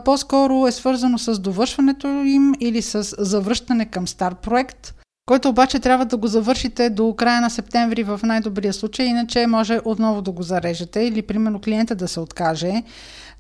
По-скоро 0.05 0.67
е 0.67 0.73
свързано 0.73 1.19
с 1.19 1.39
довършването 1.39 2.09
им 2.09 2.53
или 2.61 2.83
с 2.83 3.15
завръщане 3.19 3.85
към 3.87 4.09
стар 4.09 4.35
проект– 4.35 4.95
който 5.27 5.49
обаче 5.49 5.79
трябва 5.79 6.05
да 6.05 6.17
го 6.17 6.27
завършите 6.27 6.91
до 6.91 7.15
края 7.15 7.41
на 7.41 7.51
септември 7.51 8.03
в 8.03 8.21
най-добрия 8.23 8.73
случай, 8.73 9.07
иначе 9.07 9.47
може 9.47 9.81
отново 9.85 10.23
да 10.23 10.31
го 10.31 10.43
зарежете 10.43 11.01
или 11.01 11.23
примерно 11.23 11.61
клиента 11.61 11.95
да 11.95 12.09
се 12.09 12.21
откаже. 12.21 12.83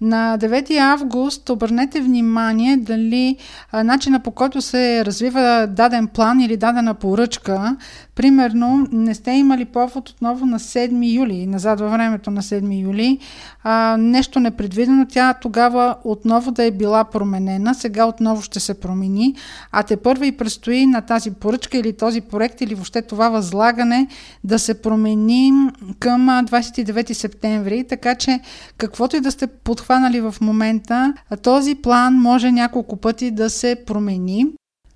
На 0.03 0.38
9 0.38 0.79
август 0.79 1.51
обърнете 1.51 2.01
внимание 2.01 2.77
дали 2.77 3.37
а, 3.73 3.85
начина 3.85 4.21
по 4.21 4.31
който 4.31 4.62
се 4.62 5.05
развива 5.05 5.66
даден 5.71 6.07
план 6.07 6.40
или 6.40 6.57
дадена 6.57 6.95
поръчка, 6.95 7.77
примерно 8.14 8.87
не 8.92 9.14
сте 9.14 9.31
имали 9.31 9.64
повод 9.64 10.09
отново 10.09 10.47
на 10.47 10.59
7 10.59 11.14
юли, 11.14 11.47
назад 11.47 11.81
във 11.81 11.90
времето 11.90 12.31
на 12.31 12.42
7 12.42 12.83
юли, 12.83 13.18
а, 13.62 13.97
нещо 13.99 14.40
непредвидено, 14.40 15.07
тя 15.11 15.35
тогава 15.35 15.97
отново 16.05 16.51
да 16.51 16.64
е 16.64 16.71
била 16.71 17.05
променена, 17.05 17.75
сега 17.75 18.07
отново 18.07 18.42
ще 18.42 18.61
се 18.61 18.81
промени, 18.81 19.35
а 19.73 19.83
те 19.83 19.97
първа 19.97 20.27
и 20.27 20.37
предстои 20.37 20.87
на 20.87 21.01
тази 21.01 21.31
поръчка 21.31 21.71
или 21.74 21.92
този 21.92 22.20
проект 22.20 22.61
или 22.61 22.74
въобще 22.74 23.02
това 23.02 23.28
възлагане 23.28 24.06
да 24.44 24.58
се 24.58 24.82
промени 24.82 25.52
към 25.98 26.20
29 26.20 27.12
септември, 27.12 27.85
така 27.88 28.14
че 28.14 28.40
каквото 28.78 29.16
и 29.16 29.20
да 29.20 29.30
сте 29.30 29.46
подхванали 29.46 30.20
в 30.20 30.35
момента, 30.40 31.14
този 31.42 31.74
план 31.74 32.14
може 32.14 32.52
няколко 32.52 32.96
пъти 32.96 33.30
да 33.30 33.50
се 33.50 33.76
промени. 33.87 34.46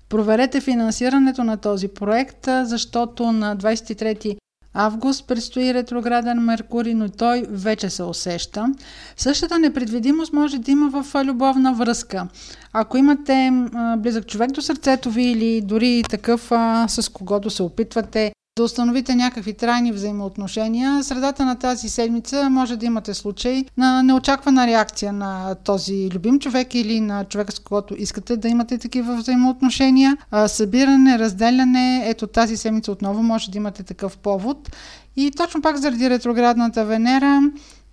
Проверете 0.09 0.61
финансирането 0.61 1.43
на 1.43 1.57
този 1.57 1.87
проект, 1.87 2.47
защото 2.63 3.31
на 3.31 3.57
23 3.57 4.37
август 4.79 5.27
предстои 5.27 5.73
ретрограден 5.73 6.37
Меркурий, 6.37 6.93
но 6.93 7.09
той 7.09 7.43
вече 7.49 7.89
се 7.89 8.03
усеща. 8.03 8.65
Същата 9.17 9.59
непредвидимост 9.59 10.33
може 10.33 10.57
да 10.57 10.71
има 10.71 11.03
в 11.03 11.23
любовна 11.25 11.73
връзка. 11.73 12.27
Ако 12.73 12.97
имате 12.97 13.51
близък 13.97 14.27
човек 14.27 14.51
до 14.51 14.61
сърцето 14.61 15.09
ви 15.09 15.23
или 15.23 15.61
дори 15.61 16.03
такъв 16.09 16.41
с 16.87 17.11
когото 17.13 17.49
се 17.49 17.63
опитвате 17.63 18.31
да 18.57 18.63
установите 18.63 19.15
някакви 19.15 19.53
трайни 19.53 19.91
взаимоотношения. 19.91 21.03
Средата 21.03 21.45
на 21.45 21.55
тази 21.55 21.89
седмица 21.89 22.49
може 22.49 22.75
да 22.77 22.85
имате 22.85 23.13
случай 23.13 23.65
на 23.77 24.03
неочаквана 24.03 24.67
реакция 24.67 25.13
на 25.13 25.55
този 25.55 26.09
любим 26.13 26.39
човек 26.39 26.75
или 26.75 26.99
на 26.99 27.25
човека, 27.25 27.51
с 27.51 27.59
когото 27.59 27.95
искате 27.97 28.37
да 28.37 28.47
имате 28.47 28.77
такива 28.77 29.15
взаимоотношения. 29.15 30.17
Събиране, 30.47 31.19
разделяне, 31.19 32.03
ето 32.05 32.27
тази 32.27 32.57
седмица 32.57 32.91
отново 32.91 33.23
може 33.23 33.51
да 33.51 33.57
имате 33.57 33.83
такъв 33.83 34.17
повод. 34.17 34.75
И 35.15 35.31
точно 35.31 35.61
пак 35.61 35.77
заради 35.77 36.09
ретроградната 36.09 36.85
Венера 36.85 37.41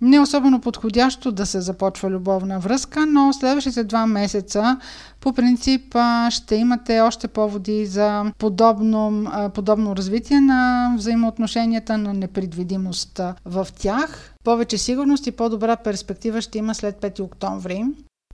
не 0.01 0.19
особено 0.19 0.61
подходящо 0.61 1.31
да 1.31 1.45
се 1.45 1.61
започва 1.61 2.09
любовна 2.09 2.59
връзка, 2.59 3.05
но 3.05 3.33
следващите 3.33 3.83
два 3.83 4.05
месеца 4.05 4.79
по 5.21 5.33
принцип 5.33 5.95
ще 6.29 6.55
имате 6.55 7.01
още 7.01 7.27
поводи 7.27 7.85
за 7.85 8.31
подобно, 8.37 9.31
подобно 9.53 9.95
развитие 9.95 10.41
на 10.41 10.93
взаимоотношенията 10.97 11.97
на 11.97 12.13
непредвидимост 12.13 13.21
в 13.45 13.67
тях. 13.79 14.33
Повече 14.43 14.77
сигурност 14.77 15.27
и 15.27 15.31
по-добра 15.31 15.75
перспектива 15.75 16.41
ще 16.41 16.57
има 16.57 16.75
след 16.75 16.95
5 16.95 17.19
октомври. 17.19 17.85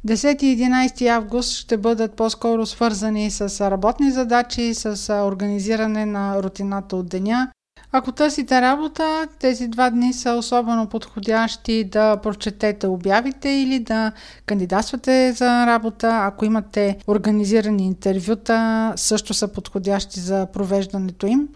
10 0.08 0.44
и 0.44 0.58
11 0.58 1.08
август 1.08 1.52
ще 1.52 1.78
бъдат 1.78 2.14
по-скоро 2.14 2.66
свързани 2.66 3.32
с 3.32 3.72
работни 3.72 4.12
задачи, 4.12 4.74
с 4.74 5.14
организиране 5.26 6.06
на 6.06 6.44
рутината 6.44 6.96
от 6.96 7.10
деня, 7.10 7.52
ако 7.92 8.12
търсите 8.12 8.62
работа, 8.62 9.28
тези 9.40 9.68
два 9.68 9.90
дни 9.90 10.14
са 10.14 10.32
особено 10.32 10.88
подходящи 10.88 11.84
да 11.84 12.18
прочетете 12.18 12.88
обявите 12.88 13.50
или 13.50 13.80
да 13.80 14.12
кандидатствате 14.46 15.34
за 15.34 15.66
работа. 15.66 16.20
Ако 16.22 16.46
имате 16.46 16.98
организирани 17.08 17.86
интервюта, 17.86 18.94
също 18.96 19.34
са 19.34 19.48
подходящи 19.48 20.20
за 20.20 20.46
провеждането 20.46 21.28
им. 21.28 21.48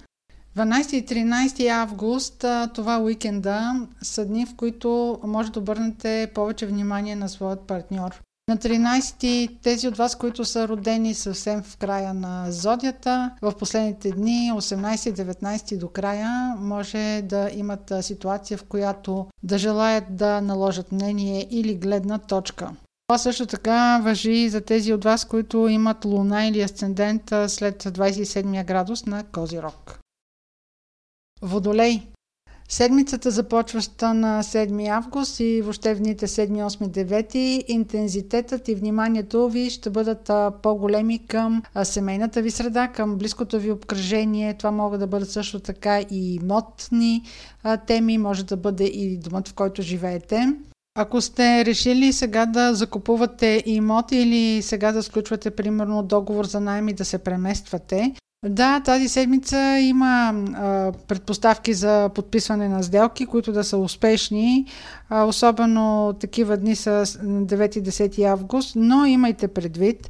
12 0.57 0.93
и 0.93 1.05
13 1.05 1.69
август, 1.69 2.45
това 2.73 2.99
уикенда, 2.99 3.87
са 4.01 4.25
дни, 4.25 4.45
в 4.45 4.55
които 4.55 5.19
може 5.23 5.51
да 5.51 5.59
обърнете 5.59 6.31
повече 6.35 6.65
внимание 6.65 7.15
на 7.15 7.29
своят 7.29 7.59
партньор. 7.59 8.21
На 8.47 8.57
13 8.57 9.61
тези 9.61 9.87
от 9.87 9.97
вас, 9.97 10.15
които 10.15 10.45
са 10.45 10.67
родени 10.67 11.13
съвсем 11.13 11.63
в 11.63 11.77
края 11.77 12.13
на 12.13 12.51
зодията, 12.51 13.31
в 13.41 13.53
последните 13.59 14.11
дни, 14.11 14.51
18-19 14.53 15.77
до 15.77 15.89
края, 15.89 16.55
може 16.57 17.21
да 17.23 17.49
имат 17.55 17.93
ситуация, 18.01 18.57
в 18.57 18.63
която 18.63 19.27
да 19.43 19.57
желаят 19.57 20.03
да 20.09 20.41
наложат 20.41 20.91
мнение 20.91 21.47
или 21.51 21.75
гледна 21.75 22.17
точка. 22.17 22.71
Това 23.07 23.17
също 23.17 23.45
така 23.45 23.99
въжи 24.03 24.49
за 24.49 24.61
тези 24.61 24.93
от 24.93 25.03
вас, 25.03 25.25
които 25.25 25.67
имат 25.67 26.05
луна 26.05 26.45
или 26.47 26.61
асцендент 26.61 27.23
след 27.47 27.83
27 27.83 28.65
градус 28.65 29.05
на 29.05 29.23
Козирог. 29.23 29.99
Водолей 31.41 32.07
Седмицата 32.69 33.31
започваща 33.31 34.13
на 34.13 34.43
7 34.43 34.89
август 34.89 35.39
и 35.39 35.61
въобще 35.61 35.95
в 35.95 35.97
дните 35.97 36.27
7, 36.27 36.67
8, 36.67 37.05
9 37.05 37.63
интензитетът 37.67 38.67
и 38.67 38.75
вниманието 38.75 39.49
ви 39.49 39.69
ще 39.69 39.89
бъдат 39.89 40.31
по-големи 40.61 41.27
към 41.27 41.63
семейната 41.83 42.41
ви 42.41 42.51
среда, 42.51 42.87
към 42.87 43.17
близкото 43.17 43.59
ви 43.59 43.71
обкръжение. 43.71 44.53
Това 44.53 44.71
могат 44.71 44.99
да 44.99 45.07
бъдат 45.07 45.31
също 45.31 45.59
така 45.59 45.99
и 45.99 46.35
имотни 46.35 47.21
теми, 47.87 48.17
може 48.17 48.45
да 48.45 48.57
бъде 48.57 48.83
и 48.83 49.17
домът, 49.17 49.47
в 49.47 49.53
който 49.53 49.81
живеете. 49.81 50.53
Ако 50.97 51.21
сте 51.21 51.65
решили 51.65 52.13
сега 52.13 52.45
да 52.45 52.73
закупувате 52.73 53.63
имоти 53.65 54.17
или 54.17 54.61
сега 54.61 54.91
да 54.91 55.03
сключвате 55.03 55.51
примерно 55.51 56.03
договор 56.03 56.45
за 56.45 56.59
найем 56.59 56.89
и 56.89 56.93
да 56.93 57.05
се 57.05 57.17
премествате, 57.17 58.13
да, 58.49 58.79
тази 58.79 59.09
седмица 59.09 59.79
има 59.79 60.33
а, 60.53 60.91
предпоставки 61.07 61.73
за 61.73 62.09
подписване 62.15 62.69
на 62.69 62.83
сделки, 62.83 63.25
които 63.25 63.51
да 63.51 63.63
са 63.63 63.77
успешни. 63.77 64.65
А, 65.09 65.23
особено 65.23 66.13
такива 66.19 66.57
дни 66.57 66.75
са 66.75 67.05
9-10 67.05 68.23
август, 68.23 68.75
но 68.75 69.05
имайте 69.05 69.47
предвид, 69.47 70.09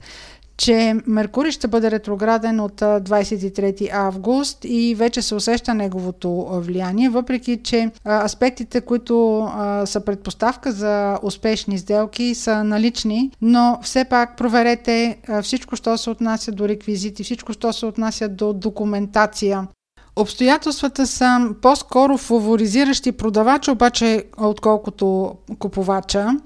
че 0.58 0.96
Меркурий 1.08 1.52
ще 1.52 1.68
бъде 1.68 1.92
ретрограден 1.92 2.60
от 2.60 2.82
23 2.82 3.90
август 3.94 4.58
и 4.64 4.96
вече 4.96 5.22
се 5.22 5.36
усеща 5.36 5.74
неговото 5.74 6.46
влияние, 6.52 7.10
въпреки 7.10 7.58
че 7.64 7.92
аспектите, 8.08 8.82
които 8.82 9.48
са 9.86 10.02
предпоставка 10.06 10.72
за 10.72 11.20
успешни 11.24 11.78
сделки, 11.78 12.36
са 12.36 12.64
налични, 12.64 13.32
но 13.42 13.80
все 13.82 14.06
пак 14.06 14.38
проверете 14.38 15.18
всичко, 15.42 15.76
що 15.76 15.98
се 15.98 16.10
отнася 16.10 16.52
до 16.52 16.68
реквизити, 16.68 17.24
всичко, 17.24 17.54
що 17.54 17.74
се 17.74 17.86
отнася 17.86 18.28
до 18.28 18.54
документация. 18.54 19.68
Обстоятелствата 20.16 21.08
са 21.08 21.50
по-скоро 21.62 22.18
фаворизиращи 22.18 23.12
продавача, 23.12 23.72
обаче 23.72 24.24
отколкото 24.38 25.36
купувача. 25.60 26.38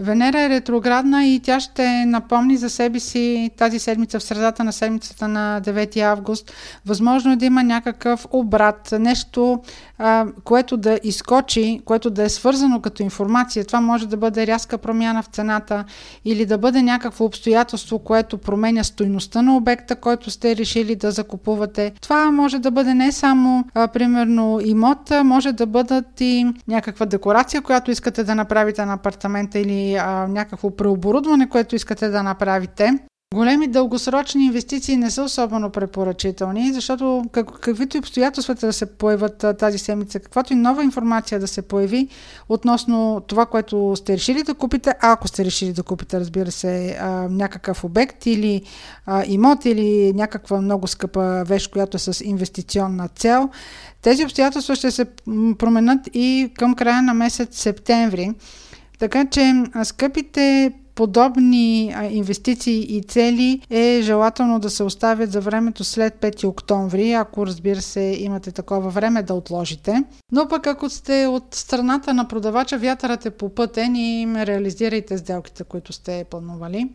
Венера 0.00 0.40
е 0.40 0.48
ретроградна 0.48 1.26
и 1.26 1.40
тя 1.40 1.60
ще 1.60 2.04
напомни 2.06 2.56
за 2.56 2.70
себе 2.70 3.00
си 3.00 3.50
тази 3.56 3.78
седмица, 3.78 4.18
в 4.18 4.22
средата 4.22 4.64
на 4.64 4.72
седмицата 4.72 5.28
на 5.28 5.60
9 5.64 6.00
август. 6.00 6.52
Възможно 6.86 7.32
е 7.32 7.36
да 7.36 7.44
има 7.44 7.62
някакъв 7.62 8.26
обрат, 8.30 8.94
нещо, 8.98 9.62
а, 9.98 10.26
което 10.44 10.76
да 10.76 10.98
изкочи, 11.04 11.80
което 11.84 12.10
да 12.10 12.22
е 12.22 12.28
свързано 12.28 12.80
като 12.80 13.02
информация. 13.02 13.64
Това 13.64 13.80
може 13.80 14.08
да 14.08 14.16
бъде 14.16 14.46
рязка 14.46 14.78
промяна 14.78 15.22
в 15.22 15.26
цената 15.26 15.84
или 16.24 16.46
да 16.46 16.58
бъде 16.58 16.82
някакво 16.82 17.24
обстоятелство, 17.24 17.98
което 17.98 18.38
променя 18.38 18.84
стойността 18.84 19.42
на 19.42 19.56
обекта, 19.56 19.96
който 19.96 20.30
сте 20.30 20.56
решили 20.56 20.96
да 20.96 21.10
закупувате. 21.10 21.92
Това 22.00 22.30
може 22.30 22.58
да 22.58 22.70
бъде 22.70 22.94
не 22.94 23.12
само, 23.12 23.64
а, 23.74 23.88
примерно, 23.88 24.60
имот, 24.64 25.12
може 25.24 25.52
да 25.52 25.66
бъдат 25.66 26.20
и 26.20 26.46
някаква 26.68 27.06
декорация, 27.06 27.62
която 27.62 27.90
искате 27.90 28.24
да 28.24 28.34
направите 28.34 28.84
на 28.84 28.92
апартамента 28.92 29.58
или 29.58 29.87
а, 29.96 30.26
някакво 30.28 30.76
преоборудване, 30.76 31.48
което 31.48 31.76
искате 31.76 32.08
да 32.08 32.22
направите, 32.22 32.98
Големи 33.34 33.68
дългосрочни 33.68 34.44
инвестиции 34.44 34.96
не 34.96 35.10
са 35.10 35.22
особено 35.22 35.70
препоръчителни, 35.70 36.72
защото 36.72 37.24
как, 37.32 37.60
каквито 37.60 37.96
и 37.96 38.00
обстоятелствата 38.00 38.66
да 38.66 38.72
се 38.72 38.86
появят 38.86 39.44
тази 39.58 39.78
седмица, 39.78 40.20
каквато 40.20 40.52
и 40.52 40.56
нова 40.56 40.84
информация 40.84 41.40
да 41.40 41.46
се 41.46 41.62
появи 41.62 42.08
относно 42.48 43.22
това, 43.26 43.46
което 43.46 43.96
сте 43.96 44.12
решили 44.12 44.42
да 44.42 44.54
купите, 44.54 44.90
а 45.00 45.12
ако 45.12 45.28
сте 45.28 45.44
решили 45.44 45.72
да 45.72 45.82
купите, 45.82 46.20
разбира 46.20 46.50
се, 46.50 46.98
а, 47.00 47.08
някакъв 47.30 47.84
обект 47.84 48.26
или 48.26 48.62
а, 49.06 49.24
имот 49.26 49.64
или 49.64 50.12
някаква 50.12 50.60
много 50.60 50.86
скъпа 50.86 51.44
вещ, 51.46 51.72
която 51.72 51.96
е 51.96 52.00
с 52.00 52.24
инвестиционна 52.24 53.08
цел, 53.08 53.48
тези 54.02 54.24
обстоятелства 54.24 54.76
ще 54.76 54.90
се 54.90 55.04
променят 55.58 56.00
и 56.14 56.52
към 56.58 56.74
края 56.74 57.02
на 57.02 57.14
месец 57.14 57.60
септември. 57.60 58.34
Така 58.98 59.24
че 59.30 59.64
скъпите 59.84 60.72
подобни 60.94 61.94
инвестиции 62.10 62.96
и 62.96 63.02
цели 63.02 63.60
е 63.70 64.00
желателно 64.02 64.58
да 64.58 64.70
се 64.70 64.82
оставят 64.82 65.32
за 65.32 65.40
времето 65.40 65.84
след 65.84 66.14
5 66.14 66.44
октомври, 66.44 67.12
ако 67.12 67.46
разбира 67.46 67.80
се 67.80 68.00
имате 68.00 68.52
такова 68.52 68.90
време 68.90 69.22
да 69.22 69.34
отложите. 69.34 70.04
Но 70.32 70.48
пък 70.48 70.66
ако 70.66 70.90
сте 70.90 71.26
от 71.26 71.54
страната 71.54 72.14
на 72.14 72.28
продавача, 72.28 72.78
вятърът 72.78 73.26
е 73.26 73.30
попътен 73.30 73.96
и 73.96 74.26
реализирайте 74.36 75.18
сделките, 75.18 75.64
които 75.64 75.92
сте 75.92 76.24
планували. 76.30 76.88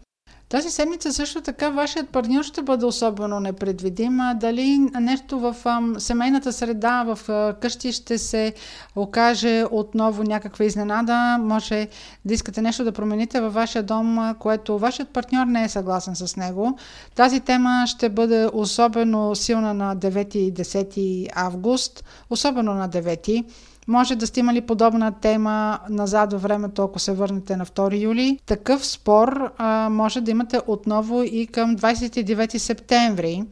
Тази 0.54 0.70
седмица 0.70 1.14
също 1.14 1.42
така 1.42 1.70
вашият 1.70 2.10
партньор 2.10 2.44
ще 2.44 2.62
бъде 2.62 2.86
особено 2.86 3.40
непредвидим. 3.40 4.20
Дали 4.36 4.80
нещо 5.00 5.40
в 5.40 5.56
семейната 5.98 6.54
среда, 6.54 7.04
в 7.04 7.54
къщи 7.62 7.92
ще 7.92 8.18
се 8.18 8.54
окаже 8.96 9.64
отново 9.72 10.24
някаква 10.24 10.66
изненада, 10.66 11.38
може 11.40 11.88
да 12.26 12.34
искате 12.34 12.62
нещо 12.62 12.84
да 12.84 12.92
промените 12.92 13.42
във 13.42 13.54
вашия 13.54 13.84
дом, 13.84 14.36
което 14.40 14.80
вашият 14.80 15.10
партньор 15.10 15.46
не 15.46 15.64
е 15.64 15.70
съгласен 15.70 16.16
с 16.16 16.36
него. 16.36 16.78
Тази 17.16 17.40
тема 17.40 17.84
ще 17.88 18.10
бъде 18.10 18.50
особено 18.54 19.36
силна 19.36 19.74
на 19.74 19.98
9 19.98 20.36
и 20.36 20.54
10 20.54 21.30
август, 21.36 22.04
особено 22.30 22.74
на 22.74 22.90
9. 22.90 23.46
Може 23.88 24.16
да 24.16 24.28
сте 24.28 24.40
имали 24.40 24.62
подобна 24.62 25.12
тема 25.12 25.80
назад 25.90 26.34
във 26.34 26.42
времето, 26.42 26.84
ако 26.84 27.00
се 27.00 27.14
върнете 27.14 27.58
на 27.58 27.66
2 27.66 28.02
юли. 28.02 28.40
Такъв 28.46 28.86
спор 28.86 29.52
а, 29.58 29.90
може 29.90 30.22
да 30.22 30.32
имате 30.32 30.60
отново 30.68 31.24
и 31.24 31.48
към 31.48 31.78
29 31.78 32.58
септември. 32.58 33.44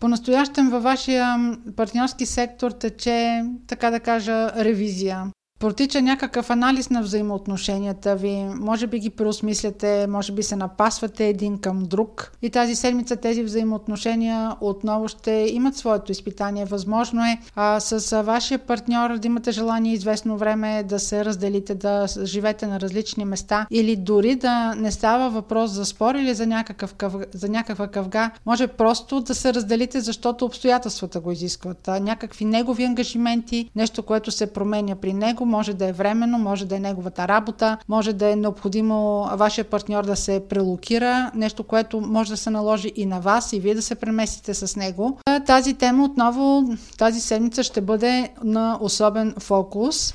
По-настоящем 0.00 0.70
във 0.70 0.82
вашия 0.82 1.56
партньорски 1.76 2.26
сектор 2.26 2.70
тече, 2.70 3.42
така 3.66 3.90
да 3.90 4.00
кажа, 4.00 4.64
ревизия 4.64 5.24
протича 5.62 6.02
някакъв 6.02 6.50
анализ 6.50 6.90
на 6.90 7.02
взаимоотношенията 7.02 8.16
ви, 8.16 8.44
може 8.60 8.86
би 8.86 8.98
ги 8.98 9.10
преосмисляте, 9.10 10.06
може 10.06 10.32
би 10.32 10.42
се 10.42 10.56
напасвате 10.56 11.26
един 11.26 11.58
към 11.58 11.82
друг 11.82 12.32
и 12.42 12.50
тази 12.50 12.74
седмица 12.74 13.16
тези 13.16 13.42
взаимоотношения 13.42 14.56
отново 14.60 15.08
ще 15.08 15.30
имат 15.30 15.76
своето 15.76 16.12
изпитание. 16.12 16.64
Възможно 16.64 17.24
е 17.24 17.38
а, 17.54 17.80
с 17.80 18.22
вашия 18.22 18.58
партньор 18.58 19.18
да 19.18 19.26
имате 19.26 19.52
желание 19.52 19.92
известно 19.92 20.36
време 20.36 20.82
да 20.82 20.98
се 20.98 21.24
разделите, 21.24 21.74
да 21.74 22.06
живеете 22.24 22.66
на 22.66 22.80
различни 22.80 23.24
места 23.24 23.66
или 23.70 23.96
дори 23.96 24.34
да 24.34 24.74
не 24.74 24.90
става 24.90 25.30
въпрос 25.30 25.70
за 25.70 25.84
спор 25.84 26.14
или 26.14 26.34
за, 26.34 26.46
някакъв, 26.46 26.94
за 27.34 27.48
някаква 27.48 27.86
къвга, 27.86 28.30
може 28.46 28.66
просто 28.66 29.20
да 29.20 29.34
се 29.34 29.54
разделите, 29.54 30.00
защото 30.00 30.44
обстоятелствата 30.44 31.20
го 31.20 31.32
изискват. 31.32 31.88
А, 31.88 32.00
някакви 32.00 32.44
негови 32.44 32.84
ангажименти, 32.84 33.70
нещо, 33.76 34.02
което 34.02 34.30
се 34.30 34.52
променя 34.52 34.94
при 34.94 35.12
него, 35.12 35.51
може 35.52 35.74
да 35.74 35.86
е 35.86 35.92
временно, 35.92 36.38
може 36.38 36.66
да 36.66 36.76
е 36.76 36.80
неговата 36.80 37.28
работа, 37.28 37.78
може 37.88 38.12
да 38.12 38.30
е 38.30 38.36
необходимо 38.36 39.28
вашия 39.36 39.64
партньор 39.64 40.04
да 40.04 40.16
се 40.16 40.42
прелокира, 40.48 41.30
нещо, 41.34 41.64
което 41.64 42.00
може 42.00 42.30
да 42.30 42.36
се 42.36 42.50
наложи 42.50 42.92
и 42.96 43.06
на 43.06 43.20
вас 43.20 43.52
и 43.52 43.60
вие 43.60 43.74
да 43.74 43.82
се 43.82 43.94
преместите 43.94 44.54
с 44.54 44.76
него. 44.76 45.18
Тази 45.46 45.74
тема 45.74 46.04
отново 46.04 46.64
тази 46.98 47.20
седмица 47.20 47.62
ще 47.62 47.80
бъде 47.80 48.28
на 48.44 48.78
особен 48.80 49.34
фокус. 49.38 50.14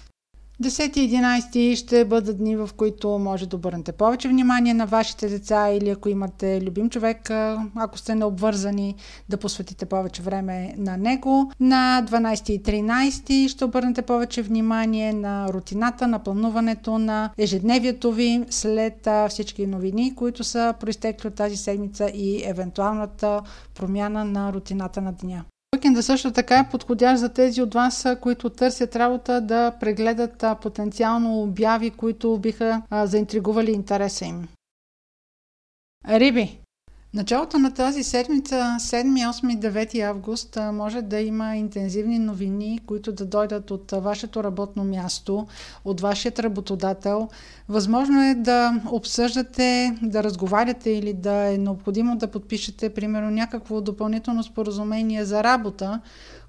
10 0.63 0.97
и 0.97 1.11
11 1.11 1.75
ще 1.75 2.05
бъдат 2.05 2.37
дни, 2.37 2.55
в 2.55 2.69
които 2.77 3.09
може 3.09 3.49
да 3.49 3.55
обърнете 3.55 3.91
повече 3.91 4.27
внимание 4.27 4.73
на 4.73 4.85
вашите 4.85 5.27
деца 5.27 5.69
или 5.69 5.89
ако 5.89 6.09
имате 6.09 6.61
любим 6.61 6.89
човек, 6.89 7.29
ако 7.75 7.97
сте 7.97 8.15
необвързани, 8.15 8.95
да 9.29 9.37
посветите 9.37 9.85
повече 9.85 10.21
време 10.21 10.73
на 10.77 10.97
него. 10.97 11.51
На 11.59 12.05
12 12.11 12.49
и 12.49 12.63
13 12.63 13.47
ще 13.47 13.65
обърнете 13.65 14.01
повече 14.01 14.41
внимание 14.41 15.13
на 15.13 15.47
рутината, 15.53 16.07
на 16.07 16.19
плануването 16.19 16.97
на 16.97 17.29
ежедневието 17.37 18.11
ви 18.11 18.45
след 18.49 19.07
всички 19.29 19.67
новини, 19.67 20.15
които 20.15 20.43
са 20.43 20.73
проистекли 20.79 21.27
от 21.27 21.35
тази 21.35 21.57
седмица 21.57 22.09
и 22.09 22.43
евентуалната 22.45 23.41
промяна 23.75 24.25
на 24.25 24.53
рутината 24.53 25.01
на 25.01 25.11
деня. 25.11 25.43
Уикенда 25.75 26.03
също 26.03 26.31
така 26.31 26.59
е 26.59 26.69
подходящ 26.69 27.19
за 27.19 27.33
тези 27.33 27.61
от 27.61 27.73
вас, 27.73 28.07
които 28.21 28.49
търсят 28.49 28.95
работа 28.95 29.41
да 29.41 29.71
прегледат 29.79 30.43
потенциално 30.61 31.41
обяви, 31.41 31.89
които 31.91 32.37
биха 32.37 32.81
заинтригували 32.91 33.71
интереса 33.71 34.25
им. 34.25 34.47
Риби. 36.07 36.59
Началото 37.17 37.59
на 37.59 37.73
тази 37.73 38.03
седмица, 38.03 38.55
7, 38.79 39.31
8, 39.31 39.59
9 39.59 40.01
август, 40.01 40.57
може 40.73 41.01
да 41.01 41.19
има 41.19 41.55
интензивни 41.55 42.19
новини, 42.19 42.79
които 42.85 43.11
да 43.11 43.25
дойдат 43.25 43.71
от 43.71 43.91
вашето 43.91 44.43
работно 44.43 44.83
място, 44.83 45.47
от 45.85 46.01
вашият 46.01 46.39
работодател. 46.39 47.29
Възможно 47.69 48.23
е 48.23 48.35
да 48.35 48.81
обсъждате, 48.91 49.97
да 50.01 50.23
разговаряте 50.23 50.89
или 50.89 51.13
да 51.13 51.53
е 51.53 51.57
необходимо 51.57 52.15
да 52.15 52.27
подпишете, 52.27 52.89
примерно, 52.89 53.29
някакво 53.29 53.81
допълнително 53.81 54.43
споразумение 54.43 55.25
за 55.25 55.43
работа, 55.43 56.01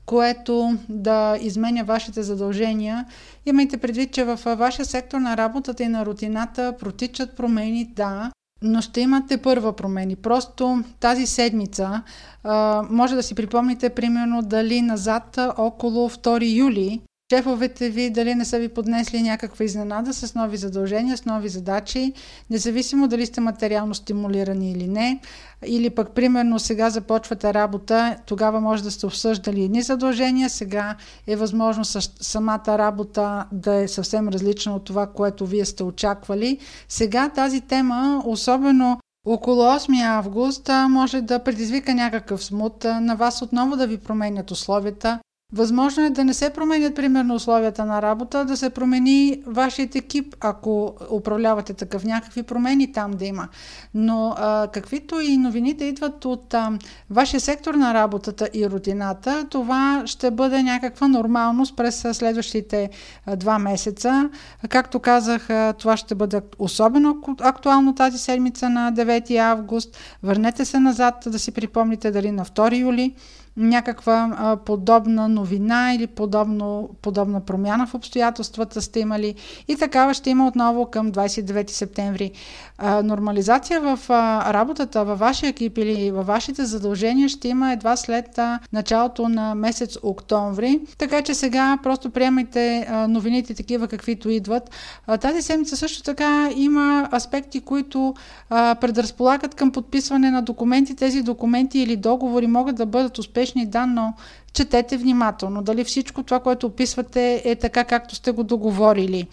което 0.07 0.79
да 0.89 1.39
изменя 1.41 1.85
вашите 1.85 2.23
задължения. 2.23 3.07
Имайте 3.47 3.77
предвид, 3.77 4.13
че 4.13 4.25
в 4.25 4.57
вашия 4.57 4.85
сектор 4.85 5.19
на 5.19 5.37
работата 5.37 5.83
и 5.83 5.89
на 5.89 6.07
рутината 6.07 6.75
протичат 6.79 7.37
промени, 7.37 7.85
да, 7.97 8.31
но 8.63 8.81
ще 8.81 9.01
имате 9.01 9.37
първа 9.37 9.73
промени. 9.73 10.17
Просто 10.17 10.83
тази 11.01 11.27
седмица 11.27 12.03
а, 12.45 12.85
може 12.91 13.15
да 13.15 13.23
си 13.23 13.35
припомните 13.35 13.89
примерно 13.91 14.43
дали 14.43 14.83
назад 14.83 15.39
около 15.57 16.09
2 16.09 16.57
юли 16.57 17.01
шефовете 17.33 17.91
ви 17.91 18.11
дали 18.11 18.35
не 18.35 18.45
са 18.45 18.59
ви 18.59 18.69
поднесли 18.69 19.23
някаква 19.23 19.65
изненада 19.65 20.15
с 20.15 20.35
нови 20.35 20.57
задължения, 20.57 21.17
с 21.17 21.25
нови 21.25 21.49
задачи, 21.49 22.13
независимо 22.51 23.09
дали 23.09 23.27
сте 23.27 23.41
материално 23.41 23.95
стимулирани 23.95 24.73
или 24.73 24.89
не, 24.89 25.21
или 25.67 25.91
пък 25.91 26.11
примерно 26.11 26.59
сега 26.59 26.91
започвате 26.91 27.55
работа, 27.55 28.17
тогава 28.27 28.61
може 28.61 28.83
да 28.83 28.91
сте 28.91 29.07
обсъждали 29.07 29.65
едни 29.65 29.83
задължения, 29.83 30.51
сега 30.51 30.97
е 31.27 31.37
възможно 31.37 31.85
самата 32.21 32.79
работа 32.79 33.47
да 33.53 33.75
е 33.75 33.89
съвсем 33.89 34.29
различна 34.29 34.75
от 34.77 34.85
това, 34.85 35.07
което 35.07 35.47
вие 35.47 35.65
сте 35.65 35.83
очаквали. 35.83 36.59
Сега 36.89 37.29
тази 37.29 37.61
тема, 37.61 38.23
особено 38.27 39.01
около 39.27 39.63
8 39.63 40.03
август 40.03 40.71
може 40.89 41.21
да 41.21 41.39
предизвика 41.39 41.95
някакъв 41.95 42.45
смут, 42.45 42.85
на 42.85 43.15
вас 43.17 43.43
отново 43.43 43.77
да 43.77 43.87
ви 43.87 43.99
променят 43.99 44.51
условията, 44.51 45.21
Възможно 45.53 46.05
е 46.05 46.11
да 46.11 46.25
не 46.25 46.35
се 46.35 46.51
променят, 46.51 46.95
примерно, 46.95 47.35
условията 47.35 47.85
на 47.85 48.03
работа, 48.03 48.45
да 48.45 48.57
се 48.57 48.71
промени 48.71 49.43
вашият 49.47 49.95
екип, 49.95 50.35
ако 50.41 50.95
управлявате 51.11 51.75
такъв, 51.75 52.05
някакви 52.05 52.43
промени 52.43 52.93
там 52.93 53.11
да 53.11 53.25
има. 53.25 53.49
Но 53.95 54.35
а, 54.37 54.69
каквито 54.73 55.21
и 55.21 55.37
новините 55.37 55.85
идват 55.85 56.25
от 56.25 56.55
а, 56.55 56.79
вашия 57.11 57.41
сектор 57.41 57.75
на 57.75 57.95
работата 57.95 58.49
и 58.55 58.71
рутината, 58.71 59.47
това 59.51 60.03
ще 60.07 60.31
бъде 60.31 60.63
някаква 60.63 61.09
нормалност 61.09 61.77
през 61.77 62.07
следващите 62.13 62.91
а, 63.27 63.37
два 63.37 63.59
месеца. 63.59 64.31
Както 64.69 65.01
казах, 65.01 65.51
а, 65.51 65.73
това 65.73 65.97
ще 65.97 66.15
бъде 66.15 66.41
особено 66.59 67.23
актуално 67.41 67.95
тази 67.95 68.19
седмица 68.19 68.69
на 68.69 68.93
9 68.93 69.37
август. 69.37 69.97
Върнете 70.23 70.65
се 70.65 70.81
назад 70.81 71.15
да 71.27 71.39
си 71.39 71.53
припомните 71.53 72.11
дали 72.11 72.31
на 72.31 72.45
2 72.45 72.79
юли 72.79 73.15
някаква 73.59 74.37
а, 74.39 74.57
подобна 74.57 75.29
новина 75.29 75.95
или 75.95 76.07
подобно, 76.07 76.91
подобна 77.03 77.41
промяна 77.41 77.87
в 77.87 77.95
обстоятелствата 77.95 78.83
сте 78.83 79.01
имали 79.01 79.35
и 79.69 79.77
такава 79.77 80.15
ще 80.15 80.31
има 80.31 80.47
отново 80.47 80.87
към 80.87 81.13
29 81.13 81.71
септември. 81.71 82.31
А, 82.79 83.03
нормализация 83.03 83.81
в 83.81 83.99
а, 84.09 84.53
работата 84.55 85.05
във 85.05 85.19
вашия 85.19 85.51
екип 85.51 85.79
или 85.79 86.11
във 86.11 86.27
вашите 86.27 86.65
задължения 86.65 87.29
ще 87.29 87.49
има 87.49 87.73
едва 87.73 87.97
след 87.97 88.39
а, 88.39 88.59
началото 88.73 89.29
на 89.29 89.55
месец 89.55 89.97
октомври, 90.03 90.81
така 90.99 91.23
че 91.23 91.35
сега 91.35 91.79
просто 91.83 92.11
приемайте 92.11 92.87
а, 92.89 93.09
новините 93.09 93.55
такива 93.55 93.89
каквито 93.89 94.31
идват. 94.31 94.71
А, 95.07 95.17
тази 95.17 95.43
седмица 95.43 95.77
също 95.77 96.03
така 96.03 96.51
има 96.57 97.09
аспекти, 97.15 97.61
които 97.61 98.15
а, 98.51 98.75
предразполагат 98.75 99.55
към 99.55 99.71
подписване 99.71 100.31
на 100.31 100.43
документи. 100.43 100.97
Тези 100.97 101.23
документи 101.23 101.79
или 101.79 101.97
договори 101.97 102.47
могат 102.47 102.77
да 102.77 102.87
бъдат 102.87 103.19
успешни 103.19 103.48
успешни, 103.49 103.67
да, 103.67 103.87
но 103.87 104.15
четете 104.53 104.97
внимателно. 104.97 105.63
Дали 105.63 105.85
всичко 105.85 106.23
това, 106.23 106.41
което 106.41 106.67
описвате 106.67 107.43
е 107.45 107.57
така, 107.57 107.85
както 107.85 108.15
сте 108.15 108.31
го 108.31 108.45
договорили. 108.45 109.27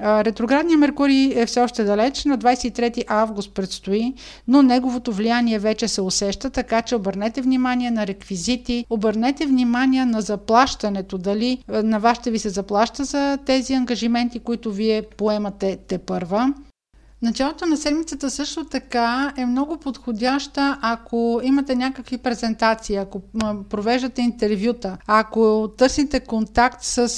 Ретроградният 0.00 0.80
Меркурий 0.80 1.32
е 1.34 1.46
все 1.46 1.60
още 1.60 1.84
далеч, 1.84 2.24
на 2.24 2.38
23 2.38 3.04
август 3.08 3.54
предстои, 3.54 4.14
но 4.48 4.62
неговото 4.62 5.12
влияние 5.12 5.58
вече 5.58 5.88
се 5.88 6.00
усеща, 6.00 6.50
така 6.50 6.82
че 6.82 6.96
обърнете 6.96 7.40
внимание 7.40 7.90
на 7.90 8.06
реквизити, 8.06 8.86
обърнете 8.90 9.46
внимание 9.46 10.04
на 10.04 10.20
заплащането, 10.20 11.18
дали 11.18 11.58
на 11.68 11.98
вас 12.00 12.18
ще 12.18 12.30
ви 12.30 12.38
се 12.38 12.48
заплаща 12.48 13.04
за 13.04 13.38
тези 13.46 13.74
ангажименти, 13.74 14.38
които 14.38 14.72
вие 14.72 15.02
поемате 15.16 15.78
те 15.88 15.98
първа. 15.98 16.54
Началото 17.24 17.66
на 17.66 17.76
седмицата 17.76 18.30
също 18.30 18.64
така 18.64 19.32
е 19.36 19.46
много 19.46 19.76
подходяща, 19.76 20.78
ако 20.82 21.40
имате 21.42 21.74
някакви 21.74 22.18
презентации, 22.18 22.96
ако 22.96 23.22
провеждате 23.70 24.22
интервюта, 24.22 24.96
ако 25.06 25.70
търсите 25.78 26.20
контакт 26.20 26.82
с 26.82 27.08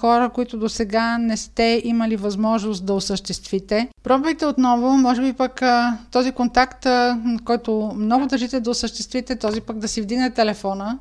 хора, 0.00 0.30
които 0.34 0.58
до 0.58 0.68
сега 0.68 1.18
не 1.18 1.36
сте 1.36 1.82
имали 1.84 2.16
възможност 2.16 2.86
да 2.86 2.92
осъществите. 2.92 3.88
Пробвайте 4.02 4.46
отново, 4.46 4.96
може 4.96 5.22
би 5.22 5.32
пък 5.32 5.62
този 6.10 6.32
контакт, 6.32 6.86
който 7.44 7.92
много 7.96 8.26
държите 8.26 8.60
да 8.60 8.70
осъществите, 8.70 9.36
този 9.36 9.60
пък 9.60 9.78
да 9.78 9.88
си 9.88 10.02
вдигне 10.02 10.30
телефона 10.30 10.98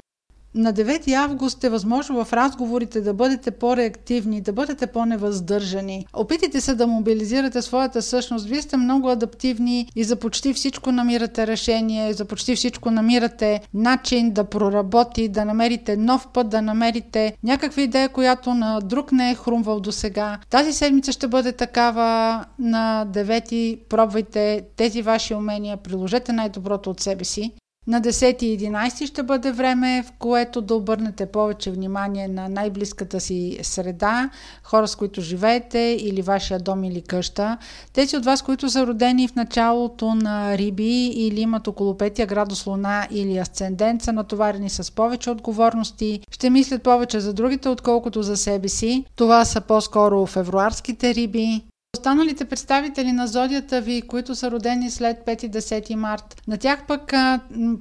На 0.55 0.73
9 0.73 1.13
август 1.13 1.63
е 1.63 1.69
възможно 1.69 2.25
в 2.25 2.33
разговорите 2.33 3.01
да 3.01 3.13
бъдете 3.13 3.51
по-реактивни, 3.51 4.41
да 4.41 4.53
бъдете 4.53 4.87
по-невъздържани. 4.87 6.05
Опитайте 6.13 6.61
се 6.61 6.75
да 6.75 6.87
мобилизирате 6.87 7.61
своята 7.61 8.01
същност. 8.01 8.45
Вие 8.45 8.61
сте 8.61 8.77
много 8.77 9.09
адаптивни 9.09 9.87
и 9.95 10.03
за 10.03 10.15
почти 10.15 10.53
всичко 10.53 10.91
намирате 10.91 11.47
решение, 11.47 12.13
за 12.13 12.25
почти 12.25 12.55
всичко 12.55 12.91
намирате 12.91 13.61
начин 13.73 14.31
да 14.31 14.43
проработи, 14.43 15.27
да 15.27 15.45
намерите 15.45 15.97
нов 15.97 16.27
път, 16.33 16.49
да 16.49 16.61
намерите 16.61 17.37
някаква 17.43 17.81
идея, 17.81 18.09
която 18.09 18.53
на 18.53 18.79
друг 18.79 19.11
не 19.11 19.31
е 19.31 19.35
хрумвал 19.35 19.79
до 19.79 19.91
сега. 19.91 20.39
Тази 20.49 20.73
седмица 20.73 21.11
ще 21.11 21.27
бъде 21.27 21.51
такава 21.51 22.45
на 22.59 23.07
9. 23.11 23.79
Пробвайте 23.89 24.61
тези 24.75 25.01
ваши 25.01 25.33
умения, 25.33 25.77
приложете 25.77 26.33
най-доброто 26.33 26.89
от 26.89 26.99
себе 26.99 27.23
си. 27.23 27.51
На 27.87 28.01
10 28.01 28.43
и 28.43 28.59
11 28.59 29.05
ще 29.05 29.23
бъде 29.23 29.51
време, 29.51 30.03
в 30.07 30.11
което 30.11 30.61
да 30.61 30.75
обърнете 30.75 31.25
повече 31.25 31.71
внимание 31.71 32.27
на 32.27 32.49
най-близката 32.49 33.19
си 33.19 33.59
среда, 33.61 34.29
хора 34.63 34.87
с 34.87 34.95
които 34.95 35.21
живеете 35.21 35.97
или 35.99 36.21
вашия 36.21 36.59
дом 36.59 36.83
или 36.83 37.01
къща. 37.01 37.57
Тези 37.93 38.17
от 38.17 38.25
вас, 38.25 38.41
които 38.41 38.69
са 38.69 38.87
родени 38.87 39.27
в 39.27 39.35
началото 39.35 40.15
на 40.15 40.57
Риби 40.57 41.05
или 41.07 41.41
имат 41.41 41.67
около 41.67 41.93
5 41.93 42.27
градус 42.27 42.65
Луна 42.65 43.07
или 43.11 43.37
Асцендент, 43.37 44.01
са 44.01 44.13
натоварени 44.13 44.69
с 44.69 44.91
повече 44.91 45.29
отговорности, 45.29 46.19
ще 46.31 46.49
мислят 46.49 46.83
повече 46.83 47.19
за 47.19 47.33
другите, 47.33 47.69
отколкото 47.69 48.23
за 48.23 48.37
себе 48.37 48.67
си. 48.67 49.05
Това 49.15 49.45
са 49.45 49.61
по-скоро 49.61 50.25
февруарските 50.25 51.15
Риби. 51.15 51.72
Останалите 51.97 52.45
представители 52.45 53.11
на 53.11 53.27
зодията 53.27 53.81
ви, 53.81 54.01
които 54.01 54.35
са 54.35 54.51
родени 54.51 54.91
след 54.91 55.17
5-10 55.25 55.95
март, 55.95 56.41
на 56.47 56.57
тях 56.57 56.85
пък 56.87 57.13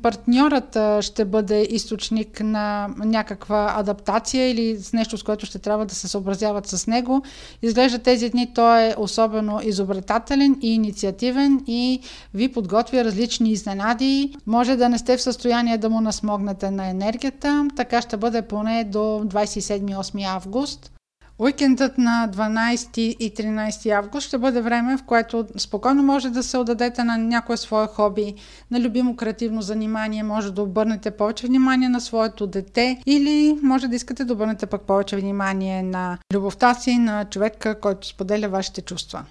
партньорът 0.02 1.04
ще 1.04 1.24
бъде 1.24 1.66
източник 1.70 2.40
на 2.40 2.88
някаква 2.98 3.74
адаптация 3.76 4.50
или 4.50 4.76
с 4.76 4.92
нещо, 4.92 5.18
с 5.18 5.22
което 5.22 5.46
ще 5.46 5.58
трябва 5.58 5.86
да 5.86 5.94
се 5.94 6.08
съобразяват 6.08 6.66
с 6.66 6.86
него. 6.86 7.22
Изглежда 7.62 7.98
тези 7.98 8.30
дни 8.30 8.54
той 8.54 8.82
е 8.82 8.94
особено 8.98 9.60
изобретателен 9.62 10.56
и 10.62 10.74
инициативен 10.74 11.60
и 11.66 12.00
ви 12.34 12.52
подготвя 12.52 13.04
различни 13.04 13.50
изненади. 13.50 14.34
Може 14.46 14.76
да 14.76 14.88
не 14.88 14.98
сте 14.98 15.16
в 15.16 15.22
състояние 15.22 15.78
да 15.78 15.90
му 15.90 16.00
насмогнете 16.00 16.70
на 16.70 16.88
енергията. 16.88 17.68
Така 17.76 18.02
ще 18.02 18.16
бъде 18.16 18.42
поне 18.42 18.84
до 18.84 18.98
27-8 18.98 20.34
август. 20.34 20.92
Уикендът 21.42 21.98
на 21.98 22.28
12 22.32 22.98
и 22.98 23.34
13 23.34 23.90
август 23.90 24.26
ще 24.26 24.38
бъде 24.38 24.60
време, 24.60 24.96
в 24.96 25.02
което 25.02 25.46
спокойно 25.58 26.02
може 26.02 26.30
да 26.30 26.42
се 26.42 26.58
отдадете 26.58 27.04
на 27.04 27.18
някое 27.18 27.56
свое 27.56 27.86
хоби, 27.86 28.34
на 28.70 28.80
любимо 28.80 29.16
креативно 29.16 29.62
занимание, 29.62 30.22
може 30.22 30.52
да 30.52 30.62
обърнете 30.62 31.10
повече 31.10 31.46
внимание 31.46 31.88
на 31.88 32.00
своето 32.00 32.46
дете 32.46 33.02
или 33.06 33.58
може 33.62 33.88
да 33.88 33.96
искате 33.96 34.24
да 34.24 34.32
обърнете 34.32 34.66
пък 34.66 34.82
повече 34.82 35.16
внимание 35.16 35.82
на 35.82 36.18
любовта 36.34 36.74
си, 36.74 36.98
на 36.98 37.24
човека, 37.24 37.80
който 37.80 38.06
споделя 38.06 38.48
вашите 38.48 38.80
чувства. 38.80 39.24